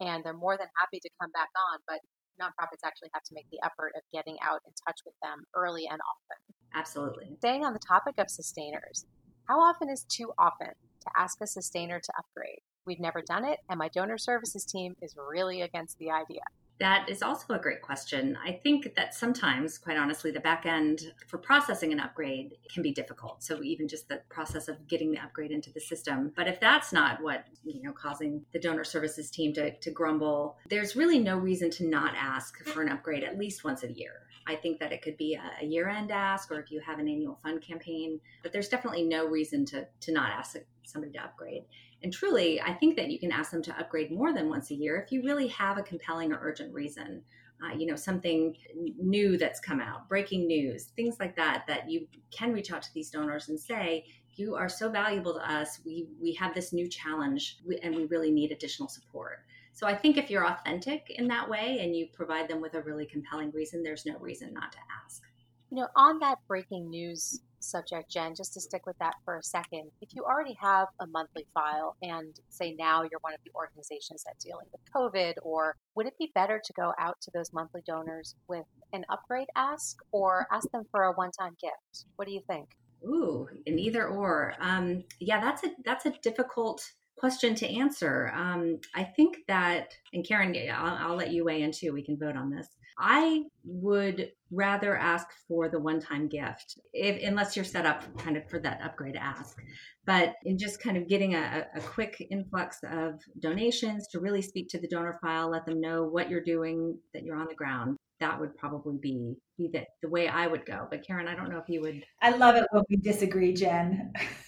and 0.00 0.24
they're 0.24 0.34
more 0.34 0.56
than 0.56 0.68
happy 0.78 0.98
to 1.00 1.10
come 1.20 1.30
back 1.30 1.50
on. 1.56 1.78
But 1.86 2.00
nonprofits 2.42 2.84
actually 2.84 3.10
have 3.14 3.22
to 3.24 3.34
make 3.34 3.46
the 3.50 3.58
effort 3.64 3.92
of 3.96 4.02
getting 4.12 4.36
out 4.42 4.60
in 4.66 4.72
touch 4.86 4.98
with 5.06 5.14
them 5.22 5.44
early 5.54 5.86
and 5.90 6.00
often. 6.02 6.38
Absolutely. 6.74 7.36
Staying 7.38 7.64
on 7.64 7.72
the 7.72 7.82
topic 7.86 8.14
of 8.18 8.30
sustainers, 8.30 9.06
how 9.48 9.60
often 9.60 9.88
is 9.88 10.04
too 10.04 10.32
often 10.38 10.68
to 10.68 11.08
ask 11.16 11.38
a 11.40 11.46
sustainer 11.46 12.00
to 12.00 12.12
upgrade? 12.18 12.60
We've 12.88 12.98
never 12.98 13.20
done 13.20 13.44
it, 13.44 13.58
and 13.68 13.78
my 13.78 13.88
donor 13.88 14.16
services 14.16 14.64
team 14.64 14.96
is 15.02 15.14
really 15.14 15.60
against 15.60 15.98
the 15.98 16.10
idea. 16.10 16.40
That 16.80 17.10
is 17.10 17.22
also 17.22 17.52
a 17.52 17.58
great 17.58 17.82
question. 17.82 18.38
I 18.42 18.52
think 18.52 18.94
that 18.96 19.12
sometimes, 19.12 19.76
quite 19.76 19.98
honestly, 19.98 20.30
the 20.30 20.40
back 20.40 20.64
end 20.64 21.12
for 21.26 21.36
processing 21.36 21.92
an 21.92 22.00
upgrade 22.00 22.54
can 22.72 22.82
be 22.82 22.92
difficult. 22.92 23.42
So 23.42 23.62
even 23.62 23.88
just 23.88 24.08
the 24.08 24.22
process 24.30 24.68
of 24.68 24.88
getting 24.88 25.10
the 25.10 25.18
upgrade 25.18 25.50
into 25.50 25.70
the 25.70 25.80
system. 25.80 26.32
But 26.34 26.48
if 26.48 26.60
that's 26.60 26.90
not 26.90 27.20
what, 27.20 27.44
you 27.62 27.82
know, 27.82 27.92
causing 27.92 28.46
the 28.52 28.60
donor 28.60 28.84
services 28.84 29.30
team 29.30 29.52
to, 29.54 29.76
to 29.76 29.90
grumble, 29.90 30.56
there's 30.70 30.96
really 30.96 31.18
no 31.18 31.36
reason 31.36 31.68
to 31.72 31.86
not 31.86 32.14
ask 32.16 32.64
for 32.64 32.80
an 32.80 32.88
upgrade 32.88 33.24
at 33.24 33.36
least 33.36 33.64
once 33.64 33.82
a 33.82 33.92
year. 33.92 34.22
I 34.46 34.56
think 34.56 34.80
that 34.80 34.92
it 34.92 35.02
could 35.02 35.18
be 35.18 35.38
a, 35.60 35.64
year 35.64 35.88
end 35.88 36.10
ask 36.10 36.50
or 36.50 36.58
if 36.58 36.70
you 36.70 36.80
have 36.80 36.98
an 36.98 37.08
annual 37.08 37.38
fund 37.42 37.60
campaign, 37.60 38.18
but 38.42 38.50
there's 38.50 38.68
definitely 38.68 39.02
no 39.02 39.26
reason 39.26 39.66
to, 39.66 39.86
to 40.00 40.12
not 40.12 40.30
ask 40.30 40.56
somebody 40.88 41.12
to 41.14 41.24
upgrade. 41.24 41.64
And 42.02 42.12
truly, 42.12 42.60
I 42.60 42.74
think 42.74 42.96
that 42.96 43.10
you 43.10 43.18
can 43.18 43.32
ask 43.32 43.50
them 43.50 43.62
to 43.62 43.78
upgrade 43.78 44.10
more 44.10 44.32
than 44.32 44.48
once 44.48 44.70
a 44.70 44.74
year 44.74 45.00
if 45.00 45.12
you 45.12 45.22
really 45.22 45.48
have 45.48 45.78
a 45.78 45.82
compelling 45.82 46.32
or 46.32 46.38
urgent 46.40 46.72
reason. 46.72 47.22
Uh, 47.60 47.74
you 47.74 47.86
know, 47.86 47.96
something 47.96 48.54
new 48.76 49.36
that's 49.36 49.58
come 49.58 49.80
out, 49.80 50.08
breaking 50.08 50.46
news, 50.46 50.92
things 50.94 51.16
like 51.18 51.34
that, 51.34 51.64
that 51.66 51.90
you 51.90 52.06
can 52.30 52.52
reach 52.52 52.70
out 52.70 52.82
to 52.82 52.94
these 52.94 53.10
donors 53.10 53.48
and 53.48 53.58
say, 53.58 54.04
you 54.36 54.54
are 54.54 54.68
so 54.68 54.88
valuable 54.88 55.34
to 55.34 55.52
us. 55.52 55.80
We, 55.84 56.06
we 56.22 56.32
have 56.34 56.54
this 56.54 56.72
new 56.72 56.88
challenge 56.88 57.58
and 57.82 57.96
we 57.96 58.04
really 58.04 58.30
need 58.30 58.52
additional 58.52 58.88
support. 58.88 59.40
So 59.72 59.88
I 59.88 59.96
think 59.96 60.16
if 60.16 60.30
you're 60.30 60.46
authentic 60.46 61.10
in 61.10 61.26
that 61.28 61.48
way 61.48 61.78
and 61.80 61.96
you 61.96 62.06
provide 62.12 62.48
them 62.48 62.60
with 62.60 62.74
a 62.74 62.82
really 62.82 63.06
compelling 63.06 63.50
reason, 63.50 63.82
there's 63.82 64.06
no 64.06 64.16
reason 64.18 64.54
not 64.54 64.70
to 64.72 64.78
ask. 65.04 65.22
You 65.70 65.78
know, 65.78 65.88
on 65.96 66.20
that 66.20 66.38
breaking 66.46 66.88
news 66.88 67.40
subject, 67.60 68.10
Jen, 68.10 68.34
just 68.34 68.54
to 68.54 68.60
stick 68.60 68.86
with 68.86 68.96
that 68.98 69.14
for 69.24 69.36
a 69.36 69.42
second, 69.42 69.90
if 70.00 70.14
you 70.14 70.24
already 70.24 70.56
have 70.60 70.88
a 71.00 71.06
monthly 71.06 71.46
file 71.54 71.96
and 72.02 72.38
say 72.48 72.74
now 72.78 73.02
you're 73.02 73.20
one 73.20 73.34
of 73.34 73.40
the 73.44 73.50
organizations 73.54 74.24
that's 74.24 74.44
dealing 74.44 74.66
with 74.72 74.80
COVID, 74.94 75.34
or 75.42 75.76
would 75.94 76.06
it 76.06 76.18
be 76.18 76.30
better 76.34 76.60
to 76.64 76.72
go 76.74 76.92
out 76.98 77.20
to 77.22 77.30
those 77.32 77.52
monthly 77.52 77.82
donors 77.86 78.34
with 78.48 78.66
an 78.92 79.04
upgrade 79.08 79.48
ask 79.56 79.96
or 80.12 80.46
ask 80.52 80.70
them 80.70 80.84
for 80.90 81.04
a 81.04 81.12
one 81.12 81.30
time 81.30 81.56
gift? 81.60 82.06
What 82.16 82.26
do 82.26 82.32
you 82.34 82.42
think? 82.46 82.68
Ooh, 83.04 83.48
an 83.66 83.78
either 83.78 84.08
or. 84.08 84.54
Um, 84.60 85.04
yeah, 85.20 85.40
that's 85.40 85.64
a 85.64 85.70
that's 85.84 86.06
a 86.06 86.10
difficult 86.22 86.82
question 87.18 87.54
to 87.56 87.68
answer. 87.68 88.32
Um, 88.34 88.78
I 88.94 89.04
think 89.04 89.38
that, 89.48 89.94
and 90.12 90.26
Karen, 90.26 90.54
I'll, 90.72 91.10
I'll 91.10 91.16
let 91.16 91.32
you 91.32 91.44
weigh 91.44 91.62
in 91.62 91.72
too. 91.72 91.92
We 91.92 92.04
can 92.04 92.18
vote 92.18 92.36
on 92.36 92.50
this. 92.50 92.68
I 92.98 93.44
would 93.64 94.32
rather 94.50 94.96
ask 94.96 95.28
for 95.46 95.68
the 95.68 95.78
one-time 95.78 96.28
gift, 96.28 96.78
if 96.92 97.22
unless 97.22 97.54
you're 97.54 97.64
set 97.64 97.86
up 97.86 98.02
kind 98.18 98.36
of 98.36 98.48
for 98.48 98.58
that 98.60 98.80
upgrade 98.82 99.16
ask. 99.16 99.58
But 100.04 100.34
in 100.44 100.58
just 100.58 100.82
kind 100.82 100.96
of 100.96 101.06
getting 101.06 101.34
a, 101.34 101.66
a 101.74 101.80
quick 101.80 102.26
influx 102.30 102.78
of 102.90 103.20
donations 103.40 104.08
to 104.08 104.20
really 104.20 104.42
speak 104.42 104.68
to 104.70 104.80
the 104.80 104.88
donor 104.88 105.18
file, 105.20 105.50
let 105.50 105.66
them 105.66 105.80
know 105.80 106.04
what 106.04 106.28
you're 106.30 106.42
doing, 106.42 106.98
that 107.12 107.22
you're 107.22 107.36
on 107.36 107.46
the 107.48 107.54
ground. 107.54 107.96
That 108.20 108.40
would 108.40 108.56
probably 108.56 108.96
be 109.00 109.36
be 109.56 109.68
the, 109.72 109.84
the 110.02 110.08
way 110.08 110.26
I 110.26 110.46
would 110.46 110.66
go. 110.66 110.88
But 110.90 111.06
Karen, 111.06 111.28
I 111.28 111.36
don't 111.36 111.50
know 111.50 111.58
if 111.58 111.68
you 111.68 111.82
would. 111.82 112.02
I 112.22 112.30
love 112.30 112.56
it 112.56 112.64
when 112.70 112.84
we 112.88 112.96
disagree, 112.96 113.52
Jen. 113.52 114.12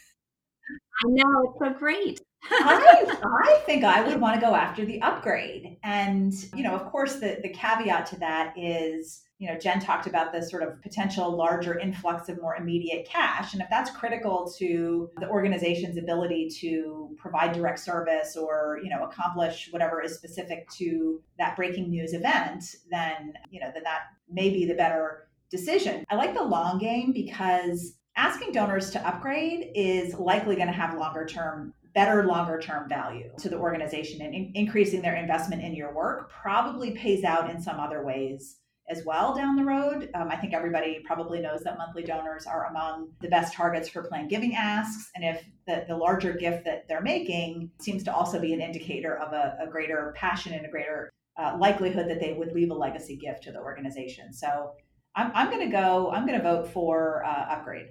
I 1.05 1.09
know 1.09 1.43
it's 1.45 1.59
so 1.59 1.79
great. 1.79 2.21
I, 2.51 3.19
I 3.45 3.63
think 3.67 3.85
I 3.85 4.03
would 4.07 4.21
want 4.21 4.35
to 4.35 4.41
go 4.41 4.55
after 4.55 4.85
the 4.85 5.01
upgrade. 5.03 5.79
And, 5.83 6.33
you 6.55 6.63
know, 6.63 6.75
of 6.75 6.91
course, 6.91 7.17
the, 7.17 7.39
the 7.43 7.49
caveat 7.49 8.07
to 8.07 8.19
that 8.21 8.55
is, 8.57 9.23
you 9.39 9.49
know, 9.49 9.59
Jen 9.59 9.81
talked 9.81 10.07
about 10.07 10.33
the 10.33 10.43
sort 10.43 10.63
of 10.63 10.81
potential 10.83 11.35
larger 11.35 11.79
influx 11.79 12.29
of 12.29 12.41
more 12.41 12.57
immediate 12.57 13.09
cash. 13.09 13.55
And 13.55 13.63
if 13.63 13.71
that's 13.71 13.91
critical 13.91 14.53
to 14.59 15.11
the 15.19 15.29
organization's 15.29 15.97
ability 15.97 16.51
to 16.61 17.17
provide 17.19 17.53
direct 17.53 17.79
service 17.79 18.37
or, 18.37 18.81
you 18.83 18.91
know, 18.91 19.05
accomplish 19.05 19.69
whatever 19.71 20.03
is 20.03 20.15
specific 20.15 20.69
to 20.77 21.23
that 21.39 21.57
breaking 21.57 21.89
news 21.89 22.13
event, 22.13 22.65
then, 22.91 23.33
you 23.51 23.61
know, 23.61 23.71
then 23.73 23.83
that 23.85 24.01
may 24.31 24.51
be 24.51 24.67
the 24.67 24.75
better 24.75 25.29
decision. 25.51 26.05
I 26.11 26.17
like 26.17 26.35
the 26.35 26.45
long 26.45 26.79
game 26.79 27.13
because 27.13 27.97
asking 28.17 28.53
donors 28.53 28.91
to 28.91 29.07
upgrade 29.07 29.71
is 29.75 30.15
likely 30.15 30.57
going 30.57 30.69
to 30.69 30.73
have 30.73 30.99
longer 30.99 31.27
term 31.27 31.75
better 31.95 32.25
longer 32.25 32.61
term 32.61 32.89
value 32.89 33.31
to 33.39 33.49
the 33.49 33.57
organization 33.57 34.23
and 34.23 34.35
in- 34.35 34.53
increasing 34.55 35.03
their 35.03 35.17
investment 35.17 35.63
in 35.63 35.75
your 35.75 35.93
work 35.93 36.31
probably 36.31 36.93
pays 36.93 37.25
out 37.25 37.51
in 37.51 37.61
some 37.61 37.81
other 37.81 38.05
ways 38.05 38.59
as 38.91 39.05
well 39.05 39.35
down 39.35 39.57
the 39.57 39.65
road. 39.65 40.11
Um, 40.15 40.29
I 40.31 40.37
think 40.37 40.53
everybody 40.53 41.01
probably 41.05 41.41
knows 41.41 41.61
that 41.63 41.79
monthly 41.79 42.03
donors 42.03 42.45
are 42.47 42.67
among 42.67 43.13
the 43.21 43.29
best 43.29 43.55
targets 43.55 43.89
for 43.89 44.03
planned 44.03 44.31
giving 44.31 44.55
asks. 44.57 45.11
And 45.15 45.25
if 45.25 45.45
the, 45.67 45.85
the 45.87 45.97
larger 45.97 46.33
gift 46.33 46.65
that 46.65 46.89
they're 46.89 47.01
making 47.01 47.71
seems 47.81 48.03
to 48.05 48.15
also 48.15 48.41
be 48.41 48.53
an 48.53 48.61
indicator 48.61 49.17
of 49.19 49.33
a, 49.33 49.57
a 49.63 49.71
greater 49.71 50.13
passion 50.17 50.55
and 50.55 50.67
a 50.67 50.69
greater 50.69 51.11
uh, 51.39 51.57
likelihood 51.59 52.09
that 52.09 52.21
they 52.21 52.33
would 52.33 52.53
leave 52.53 52.71
a 52.71 52.75
legacy 52.75 53.17
gift 53.17 53.45
to 53.45 53.53
the 53.53 53.61
organization. 53.61 54.33
So 54.33 54.73
I'm, 55.15 55.31
I'm 55.35 55.51
going 55.51 55.65
to 55.65 55.73
go, 55.73 56.11
I'm 56.11 56.27
going 56.27 56.39
to 56.39 56.45
vote 56.45 56.69
for 56.69 57.25
uh, 57.25 57.47
upgrade. 57.49 57.91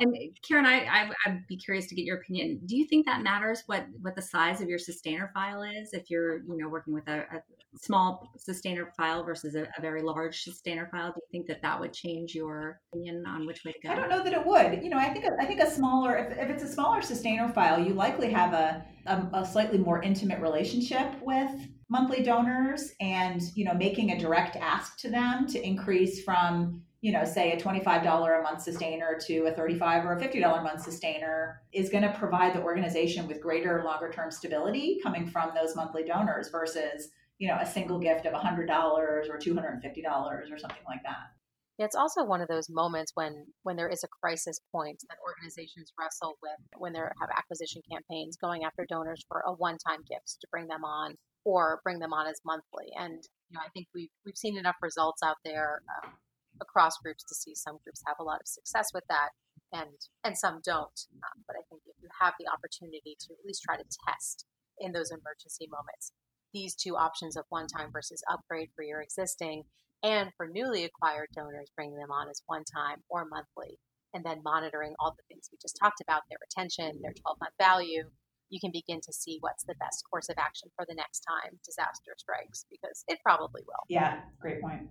And 0.00 0.16
Karen, 0.46 0.64
I, 0.64 0.86
I 1.26 1.30
would 1.30 1.46
be 1.46 1.58
curious 1.58 1.86
to 1.88 1.94
get 1.94 2.06
your 2.06 2.16
opinion. 2.16 2.60
Do 2.64 2.74
you 2.74 2.86
think 2.86 3.04
that 3.04 3.22
matters 3.22 3.62
what 3.66 3.84
what 4.00 4.16
the 4.16 4.22
size 4.22 4.62
of 4.62 4.68
your 4.68 4.78
sustainer 4.78 5.30
file 5.34 5.62
is? 5.62 5.92
If 5.92 6.10
you're 6.10 6.38
you 6.38 6.56
know 6.56 6.68
working 6.68 6.94
with 6.94 7.06
a, 7.06 7.18
a 7.20 7.42
small 7.76 8.32
sustainer 8.38 8.92
file 8.96 9.22
versus 9.22 9.54
a, 9.54 9.68
a, 9.76 9.80
very 9.80 10.02
large 10.02 10.42
sustainer 10.42 10.88
file, 10.90 11.08
do 11.08 11.20
you 11.20 11.28
think 11.30 11.46
that 11.48 11.60
that 11.62 11.78
would 11.78 11.92
change 11.92 12.34
your 12.34 12.80
opinion 12.92 13.24
on 13.26 13.46
which 13.46 13.62
way 13.64 13.72
to 13.72 13.78
go? 13.80 13.90
I 13.90 13.94
don't 13.94 14.08
know 14.08 14.24
that 14.24 14.32
it 14.32 14.44
would. 14.44 14.82
You 14.82 14.88
know, 14.88 14.96
I 14.96 15.10
think 15.10 15.26
I 15.38 15.44
think 15.44 15.60
a 15.60 15.70
smaller 15.70 16.16
if, 16.16 16.38
if 16.38 16.48
it's 16.48 16.62
a 16.62 16.72
smaller 16.72 17.02
sustainer 17.02 17.52
file, 17.52 17.78
you 17.78 17.92
likely 17.92 18.32
have 18.32 18.54
a, 18.54 18.82
a, 19.04 19.28
a 19.34 19.46
slightly 19.46 19.78
more 19.78 20.02
intimate 20.02 20.40
relationship 20.40 21.12
with 21.22 21.50
monthly 21.90 22.22
donors, 22.22 22.92
and 23.00 23.42
you 23.54 23.66
know, 23.66 23.74
making 23.74 24.12
a 24.12 24.18
direct 24.18 24.56
ask 24.56 24.98
to 25.00 25.10
them 25.10 25.46
to 25.48 25.62
increase 25.62 26.24
from 26.24 26.82
you 27.00 27.12
know, 27.12 27.24
say 27.24 27.52
a 27.52 27.60
$25 27.60 28.40
a 28.40 28.42
month 28.42 28.60
sustainer 28.60 29.18
to 29.26 29.46
a 29.46 29.52
35 29.52 30.04
or 30.04 30.18
a 30.18 30.20
$50 30.20 30.58
a 30.58 30.62
month 30.62 30.82
sustainer 30.82 31.62
is 31.72 31.88
going 31.88 32.02
to 32.02 32.12
provide 32.18 32.54
the 32.54 32.62
organization 32.62 33.26
with 33.26 33.40
greater 33.40 33.82
longer 33.84 34.10
term 34.10 34.30
stability 34.30 34.98
coming 35.02 35.26
from 35.26 35.52
those 35.54 35.74
monthly 35.74 36.04
donors 36.04 36.50
versus, 36.50 37.08
you 37.38 37.48
know, 37.48 37.56
a 37.58 37.66
single 37.66 37.98
gift 37.98 38.26
of 38.26 38.34
$100 38.34 38.68
or 38.68 39.38
$250 39.38 40.52
or 40.52 40.58
something 40.58 40.84
like 40.86 41.02
that. 41.02 41.30
It's 41.78 41.96
also 41.96 42.22
one 42.22 42.42
of 42.42 42.48
those 42.48 42.68
moments 42.68 43.12
when 43.14 43.46
when 43.62 43.76
there 43.76 43.88
is 43.88 44.04
a 44.04 44.08
crisis 44.22 44.60
point 44.70 45.02
that 45.08 45.16
organizations 45.26 45.94
wrestle 45.98 46.36
with 46.42 46.60
when 46.76 46.92
they 46.92 46.98
have 46.98 47.30
acquisition 47.34 47.80
campaigns 47.90 48.36
going 48.36 48.64
after 48.64 48.84
donors 48.86 49.24
for 49.26 49.42
a 49.46 49.54
one-time 49.54 50.00
gift 50.06 50.36
to 50.42 50.46
bring 50.50 50.66
them 50.66 50.84
on 50.84 51.14
or 51.46 51.80
bring 51.82 51.98
them 51.98 52.12
on 52.12 52.26
as 52.26 52.38
monthly. 52.44 52.88
And 52.98 53.24
you 53.48 53.54
know, 53.54 53.60
I 53.64 53.70
think 53.72 53.86
we've 53.94 54.10
we've 54.26 54.36
seen 54.36 54.58
enough 54.58 54.76
results 54.82 55.22
out 55.22 55.38
there 55.42 55.80
um, 56.04 56.12
across 56.60 56.98
groups 56.98 57.24
to 57.24 57.34
see 57.34 57.54
some 57.54 57.78
groups 57.84 58.02
have 58.06 58.16
a 58.20 58.24
lot 58.24 58.40
of 58.40 58.48
success 58.48 58.88
with 58.92 59.04
that 59.08 59.30
and 59.72 59.90
and 60.24 60.36
some 60.36 60.60
don't. 60.64 60.98
Um, 61.14 61.44
but 61.46 61.56
I 61.56 61.62
think 61.68 61.82
if 61.86 61.96
you 62.02 62.08
have 62.20 62.34
the 62.38 62.50
opportunity 62.50 63.16
to 63.20 63.32
at 63.32 63.44
least 63.46 63.62
try 63.62 63.76
to 63.76 63.84
test 64.06 64.46
in 64.78 64.92
those 64.92 65.10
emergency 65.10 65.68
moments 65.70 66.12
these 66.52 66.74
two 66.74 66.96
options 66.96 67.36
of 67.36 67.44
one 67.48 67.66
time 67.66 67.90
versus 67.92 68.22
upgrade 68.30 68.70
for 68.74 68.82
your 68.82 69.00
existing 69.00 69.64
and 70.02 70.30
for 70.36 70.48
newly 70.48 70.84
acquired 70.84 71.28
donors, 71.34 71.70
bringing 71.76 71.98
them 71.98 72.10
on 72.10 72.28
as 72.28 72.42
one 72.46 72.64
time 72.64 72.98
or 73.08 73.26
monthly, 73.26 73.78
and 74.14 74.24
then 74.24 74.40
monitoring 74.42 74.94
all 74.98 75.14
the 75.16 75.22
things 75.28 75.48
we 75.52 75.58
just 75.60 75.78
talked 75.80 76.00
about 76.00 76.22
their 76.28 76.38
retention, 76.40 76.98
their 77.02 77.12
12 77.12 77.36
month 77.40 77.54
value, 77.60 78.04
you 78.48 78.58
can 78.58 78.72
begin 78.72 79.00
to 79.00 79.12
see 79.12 79.38
what's 79.40 79.64
the 79.64 79.76
best 79.78 80.02
course 80.10 80.28
of 80.28 80.36
action 80.38 80.68
for 80.74 80.84
the 80.88 80.94
next 80.94 81.20
time 81.20 81.58
disaster 81.64 82.12
strikes 82.16 82.64
because 82.68 83.04
it 83.06 83.18
probably 83.22 83.62
will. 83.66 83.84
Yeah, 83.88 84.20
great 84.40 84.60
point. 84.60 84.88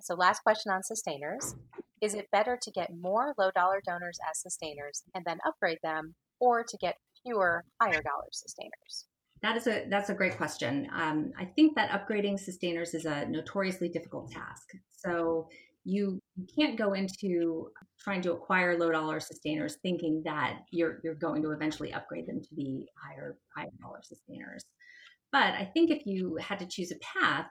So, 0.00 0.14
last 0.14 0.42
question 0.42 0.72
on 0.72 0.82
sustainers 0.82 1.54
Is 2.00 2.14
it 2.14 2.30
better 2.30 2.58
to 2.60 2.70
get 2.70 2.90
more 2.94 3.34
low 3.38 3.50
dollar 3.50 3.82
donors 3.86 4.18
as 4.30 4.40
sustainers 4.40 5.02
and 5.14 5.24
then 5.24 5.38
upgrade 5.46 5.78
them, 5.82 6.14
or 6.40 6.64
to 6.64 6.76
get 6.78 6.96
fewer 7.24 7.64
higher 7.80 8.02
dollar 8.02 8.28
sustainers? 8.32 9.06
That 9.42 9.56
is 9.56 9.66
a 9.66 9.86
that's 9.88 10.10
a 10.10 10.14
great 10.14 10.36
question. 10.36 10.88
Um, 10.94 11.32
I 11.38 11.44
think 11.44 11.74
that 11.76 11.90
upgrading 11.90 12.40
sustainers 12.40 12.94
is 12.94 13.04
a 13.04 13.26
notoriously 13.26 13.88
difficult 13.88 14.30
task. 14.30 14.70
So 14.92 15.48
you, 15.84 16.18
you 16.34 16.46
can't 16.58 16.78
go 16.78 16.94
into 16.94 17.70
trying 18.00 18.22
to 18.22 18.32
acquire 18.32 18.78
low 18.78 18.90
dollar 18.90 19.20
sustainers 19.20 19.76
thinking 19.82 20.22
that 20.24 20.60
you're 20.70 20.98
you're 21.04 21.14
going 21.14 21.42
to 21.42 21.50
eventually 21.50 21.92
upgrade 21.92 22.26
them 22.26 22.40
to 22.40 22.54
be 22.54 22.88
higher 22.96 23.36
higher 23.54 23.68
dollar 23.82 24.00
sustainers. 24.02 24.64
But 25.30 25.54
I 25.54 25.70
think 25.74 25.90
if 25.90 26.06
you 26.06 26.36
had 26.36 26.58
to 26.60 26.66
choose 26.66 26.92
a 26.92 27.20
path, 27.20 27.46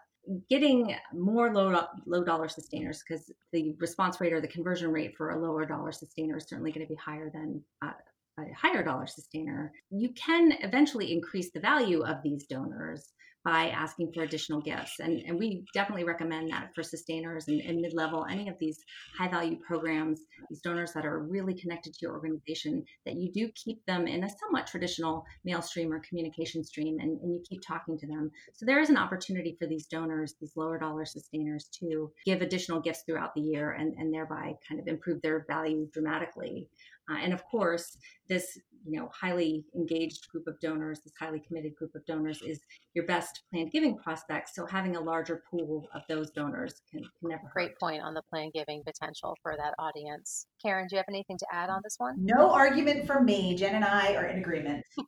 getting 0.50 0.96
more 1.14 1.54
low 1.54 1.86
low 2.06 2.24
dollar 2.24 2.48
sustainers 2.48 3.04
because 3.08 3.32
the 3.52 3.76
response 3.80 4.22
rate 4.22 4.34
or 4.34 4.40
the 4.40 4.48
conversion 4.48 4.92
rate 4.92 5.16
for 5.18 5.32
a 5.32 5.40
lower 5.40 5.66
dollar 5.66 5.92
sustainer 5.92 6.38
is 6.38 6.46
certainly 6.48 6.72
going 6.72 6.86
to 6.86 6.90
be 6.90 6.96
higher 6.96 7.30
than 7.30 7.62
uh, 7.82 7.92
a 8.40 8.54
higher 8.54 8.84
dollar 8.84 9.08
sustainer, 9.08 9.72
you 9.92 10.10
can 10.14 10.54
eventually 10.62 11.12
increase 11.12 11.52
the 11.52 11.60
value 11.60 12.04
of 12.04 12.24
these 12.24 12.46
donors 12.46 13.10
by 13.44 13.70
asking 13.70 14.12
for 14.14 14.24
additional 14.24 14.62
gifts. 14.62 15.00
And, 15.00 15.22
and 15.26 15.38
we 15.38 15.66
definitely 15.74 16.06
recommend 16.06 16.52
that 16.52 16.70
for 16.74 16.82
sustainers 16.82 17.48
and, 17.48 17.60
and 17.62 17.82
mid 17.82 17.94
level, 17.94 18.26
any 18.30 18.48
of 18.48 18.56
these 18.60 18.80
high 19.18 19.28
value 19.28 19.58
programs, 19.66 20.22
these 20.50 20.62
donors 20.62 20.94
that 20.94 21.06
are 21.06 21.20
really 21.20 21.54
connected 21.54 21.94
to 21.94 22.00
your 22.02 22.14
organization, 22.14 22.84
that 23.06 23.16
you 23.16 23.32
do 23.32 23.50
keep 23.56 23.86
them 23.86 24.08
in 24.08 24.24
a 24.24 24.30
somewhat 24.30 24.68
traditional 24.68 25.26
mail 25.44 25.62
stream 25.62 25.92
or 25.92 26.00
communication 26.00 26.64
stream 26.64 26.98
and, 27.00 27.20
and 27.22 27.34
you 27.34 27.44
keep 27.48 27.62
talking 27.62 27.98
to 27.98 28.08
them. 28.08 28.32
So 28.54 28.66
there 28.66 28.80
is 28.80 28.90
an 28.90 28.98
opportunity 28.98 29.58
for 29.60 29.68
these 29.68 29.88
donors, 29.88 30.36
these 30.40 30.56
lower 30.56 30.80
dollar 30.80 31.06
sustainers, 31.06 31.66
to 31.80 32.12
give 32.26 32.42
additional 32.42 32.80
gifts 32.80 33.04
throughout 33.06 33.34
the 33.36 33.42
year 33.42 33.72
and, 33.72 33.94
and 33.98 34.14
thereby 34.14 34.54
kind 34.68 34.80
of 34.80 34.88
improve 34.88 35.22
their 35.22 35.46
value 35.50 35.88
dramatically. 35.92 36.68
Uh, 37.10 37.18
and 37.22 37.34
of 37.34 37.44
course, 37.46 37.98
this 38.30 38.58
you 38.86 39.00
know 39.00 39.10
highly 39.14 39.66
engaged 39.76 40.28
group 40.30 40.48
of 40.48 40.60
donors, 40.60 41.02
this 41.02 41.14
highly 41.20 41.40
committed 41.40 41.76
group 41.76 41.96
of 41.96 42.06
donors, 42.06 42.42
is 42.42 42.60
your 42.94 43.06
best 43.06 43.42
planned 43.52 43.72
giving 43.72 43.98
prospect. 43.98 44.54
So 44.54 44.66
having 44.66 44.96
a 44.96 45.02
larger 45.02 45.44
pool 45.50 45.88
of 45.94 46.02
those 46.10 46.32
donors 46.32 46.82
can, 46.92 47.02
can 47.02 47.30
never. 47.30 47.50
Great 47.54 47.70
hurt. 47.70 47.80
point 47.80 48.02
on 48.04 48.14
the 48.14 48.22
planned 48.30 48.54
giving 48.54 48.84
potential 48.84 49.38
for 49.42 49.56
that 49.58 49.74
audience. 49.80 50.48
Karen, 50.62 50.88
do 50.90 50.96
you 50.96 50.98
have 50.98 51.06
anything 51.10 51.38
to 51.38 51.46
add 51.52 51.70
on 51.70 51.82
this 51.84 51.96
one? 51.98 52.16
No 52.18 52.52
argument 52.52 53.08
from 53.08 53.26
me. 53.26 53.56
Jen 53.56 53.76
and 53.76 53.86
I 53.86 54.16
are 54.16 54.26
in 54.26 54.40
agreement. 54.40 54.86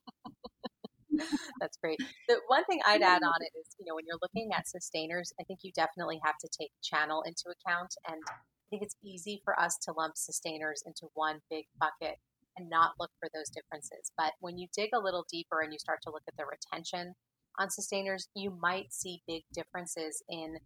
That's 1.61 1.77
great. 1.77 1.99
The 2.27 2.39
one 2.47 2.65
thing 2.65 2.81
I'd 2.85 3.01
add 3.01 3.23
on 3.23 3.39
it 3.39 3.57
is, 3.57 3.75
you 3.79 3.85
know, 3.87 3.95
when 3.95 4.05
you're 4.05 4.19
looking 4.21 4.49
at 4.53 4.67
sustainers, 4.67 5.31
I 5.39 5.43
think 5.43 5.59
you 5.63 5.71
definitely 5.73 6.19
have 6.23 6.37
to 6.39 6.49
take 6.59 6.71
channel 6.83 7.23
into 7.25 7.45
account 7.47 7.95
and 8.07 8.21
I 8.27 8.67
think 8.69 8.83
it's 8.83 8.95
easy 9.03 9.41
for 9.45 9.59
us 9.59 9.77
to 9.83 9.93
lump 9.95 10.17
sustainers 10.17 10.83
into 10.85 11.07
one 11.13 11.39
big 11.49 11.65
bucket 11.79 12.17
and 12.57 12.69
not 12.69 12.93
look 12.99 13.11
for 13.19 13.29
those 13.33 13.49
differences. 13.49 14.11
But 14.17 14.33
when 14.39 14.57
you 14.57 14.67
dig 14.75 14.89
a 14.93 14.99
little 14.99 15.25
deeper 15.31 15.61
and 15.61 15.73
you 15.73 15.79
start 15.79 15.99
to 16.03 16.11
look 16.11 16.23
at 16.27 16.35
the 16.37 16.45
retention 16.45 17.13
on 17.59 17.69
sustainers, 17.69 18.27
you 18.35 18.57
might 18.61 18.93
see 18.93 19.21
big 19.27 19.43
differences 19.53 20.23
in 20.29 20.57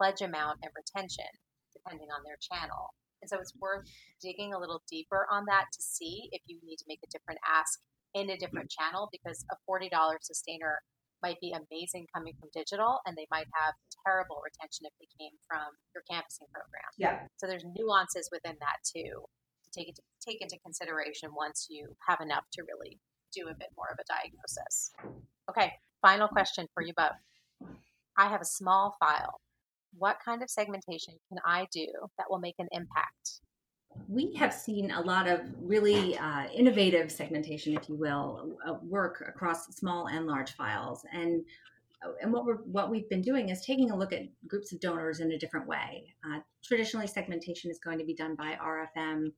pledge 0.00 0.20
amount 0.22 0.58
and 0.62 0.72
retention 0.76 1.28
depending 1.72 2.08
on 2.08 2.24
their 2.24 2.38
channel. 2.40 2.94
And 3.22 3.28
so 3.28 3.38
it's 3.38 3.52
worth 3.60 3.84
digging 4.20 4.54
a 4.54 4.58
little 4.58 4.82
deeper 4.90 5.26
on 5.30 5.44
that 5.46 5.66
to 5.72 5.82
see 5.82 6.28
if 6.32 6.40
you 6.46 6.58
need 6.64 6.76
to 6.76 6.88
make 6.88 7.00
a 7.04 7.10
different 7.12 7.40
ask 7.44 7.78
in 8.14 8.30
a 8.30 8.36
different 8.36 8.70
channel 8.70 9.08
because 9.12 9.44
a 9.52 9.56
$40 9.70 9.88
sustainer 10.22 10.80
might 11.22 11.38
be 11.40 11.52
amazing 11.52 12.08
coming 12.14 12.32
from 12.40 12.48
digital 12.52 13.00
and 13.04 13.16
they 13.16 13.28
might 13.30 13.46
have 13.52 13.74
terrible 14.06 14.40
retention 14.40 14.88
if 14.88 14.94
they 14.98 15.08
came 15.20 15.36
from 15.46 15.68
your 15.94 16.02
canvassing 16.08 16.48
program. 16.48 16.90
Yeah. 16.96 17.28
So 17.36 17.46
there's 17.46 17.64
nuances 17.76 18.28
within 18.32 18.56
that 18.60 18.80
too 18.82 19.28
to 19.72 19.78
take 19.78 19.88
into, 19.88 20.02
take 20.26 20.40
into 20.40 20.58
consideration 20.64 21.30
once 21.34 21.66
you 21.70 21.88
have 22.06 22.20
enough 22.20 22.44
to 22.52 22.62
really 22.62 22.98
do 23.34 23.48
a 23.48 23.54
bit 23.54 23.68
more 23.76 23.86
of 23.90 23.98
a 24.00 24.04
diagnosis. 24.08 24.90
Okay, 25.48 25.72
final 26.02 26.28
question 26.28 26.66
for 26.74 26.82
you 26.82 26.92
both. 26.96 27.70
I 28.16 28.28
have 28.28 28.40
a 28.40 28.46
small 28.46 28.96
file. 29.00 29.40
What 29.98 30.18
kind 30.24 30.42
of 30.42 30.50
segmentation 30.50 31.14
can 31.28 31.38
I 31.44 31.66
do 31.72 31.86
that 32.18 32.26
will 32.30 32.38
make 32.38 32.56
an 32.58 32.68
impact? 32.72 33.40
we 34.08 34.34
have 34.34 34.52
seen 34.52 34.90
a 34.90 35.00
lot 35.00 35.28
of 35.28 35.40
really 35.60 36.16
uh, 36.16 36.46
innovative 36.54 37.10
segmentation, 37.10 37.76
if 37.76 37.88
you 37.88 37.96
will, 37.96 38.56
uh, 38.66 38.74
work 38.82 39.24
across 39.26 39.66
small 39.68 40.06
and 40.06 40.26
large 40.26 40.52
files. 40.52 41.04
And 41.12 41.42
uh, 42.04 42.12
and 42.22 42.32
what 42.32 42.46
we're 42.46 42.56
what 42.56 42.90
we've 42.90 43.08
been 43.08 43.20
doing 43.20 43.50
is 43.50 43.64
taking 43.64 43.90
a 43.90 43.96
look 43.96 44.12
at 44.12 44.22
groups 44.46 44.72
of 44.72 44.80
donors 44.80 45.20
in 45.20 45.32
a 45.32 45.38
different 45.38 45.66
way. 45.66 46.14
Uh, 46.24 46.40
traditionally, 46.64 47.06
segmentation 47.06 47.70
is 47.70 47.78
going 47.78 47.98
to 47.98 48.04
be 48.04 48.14
done 48.14 48.34
by 48.36 48.56
RFM, 48.62 49.32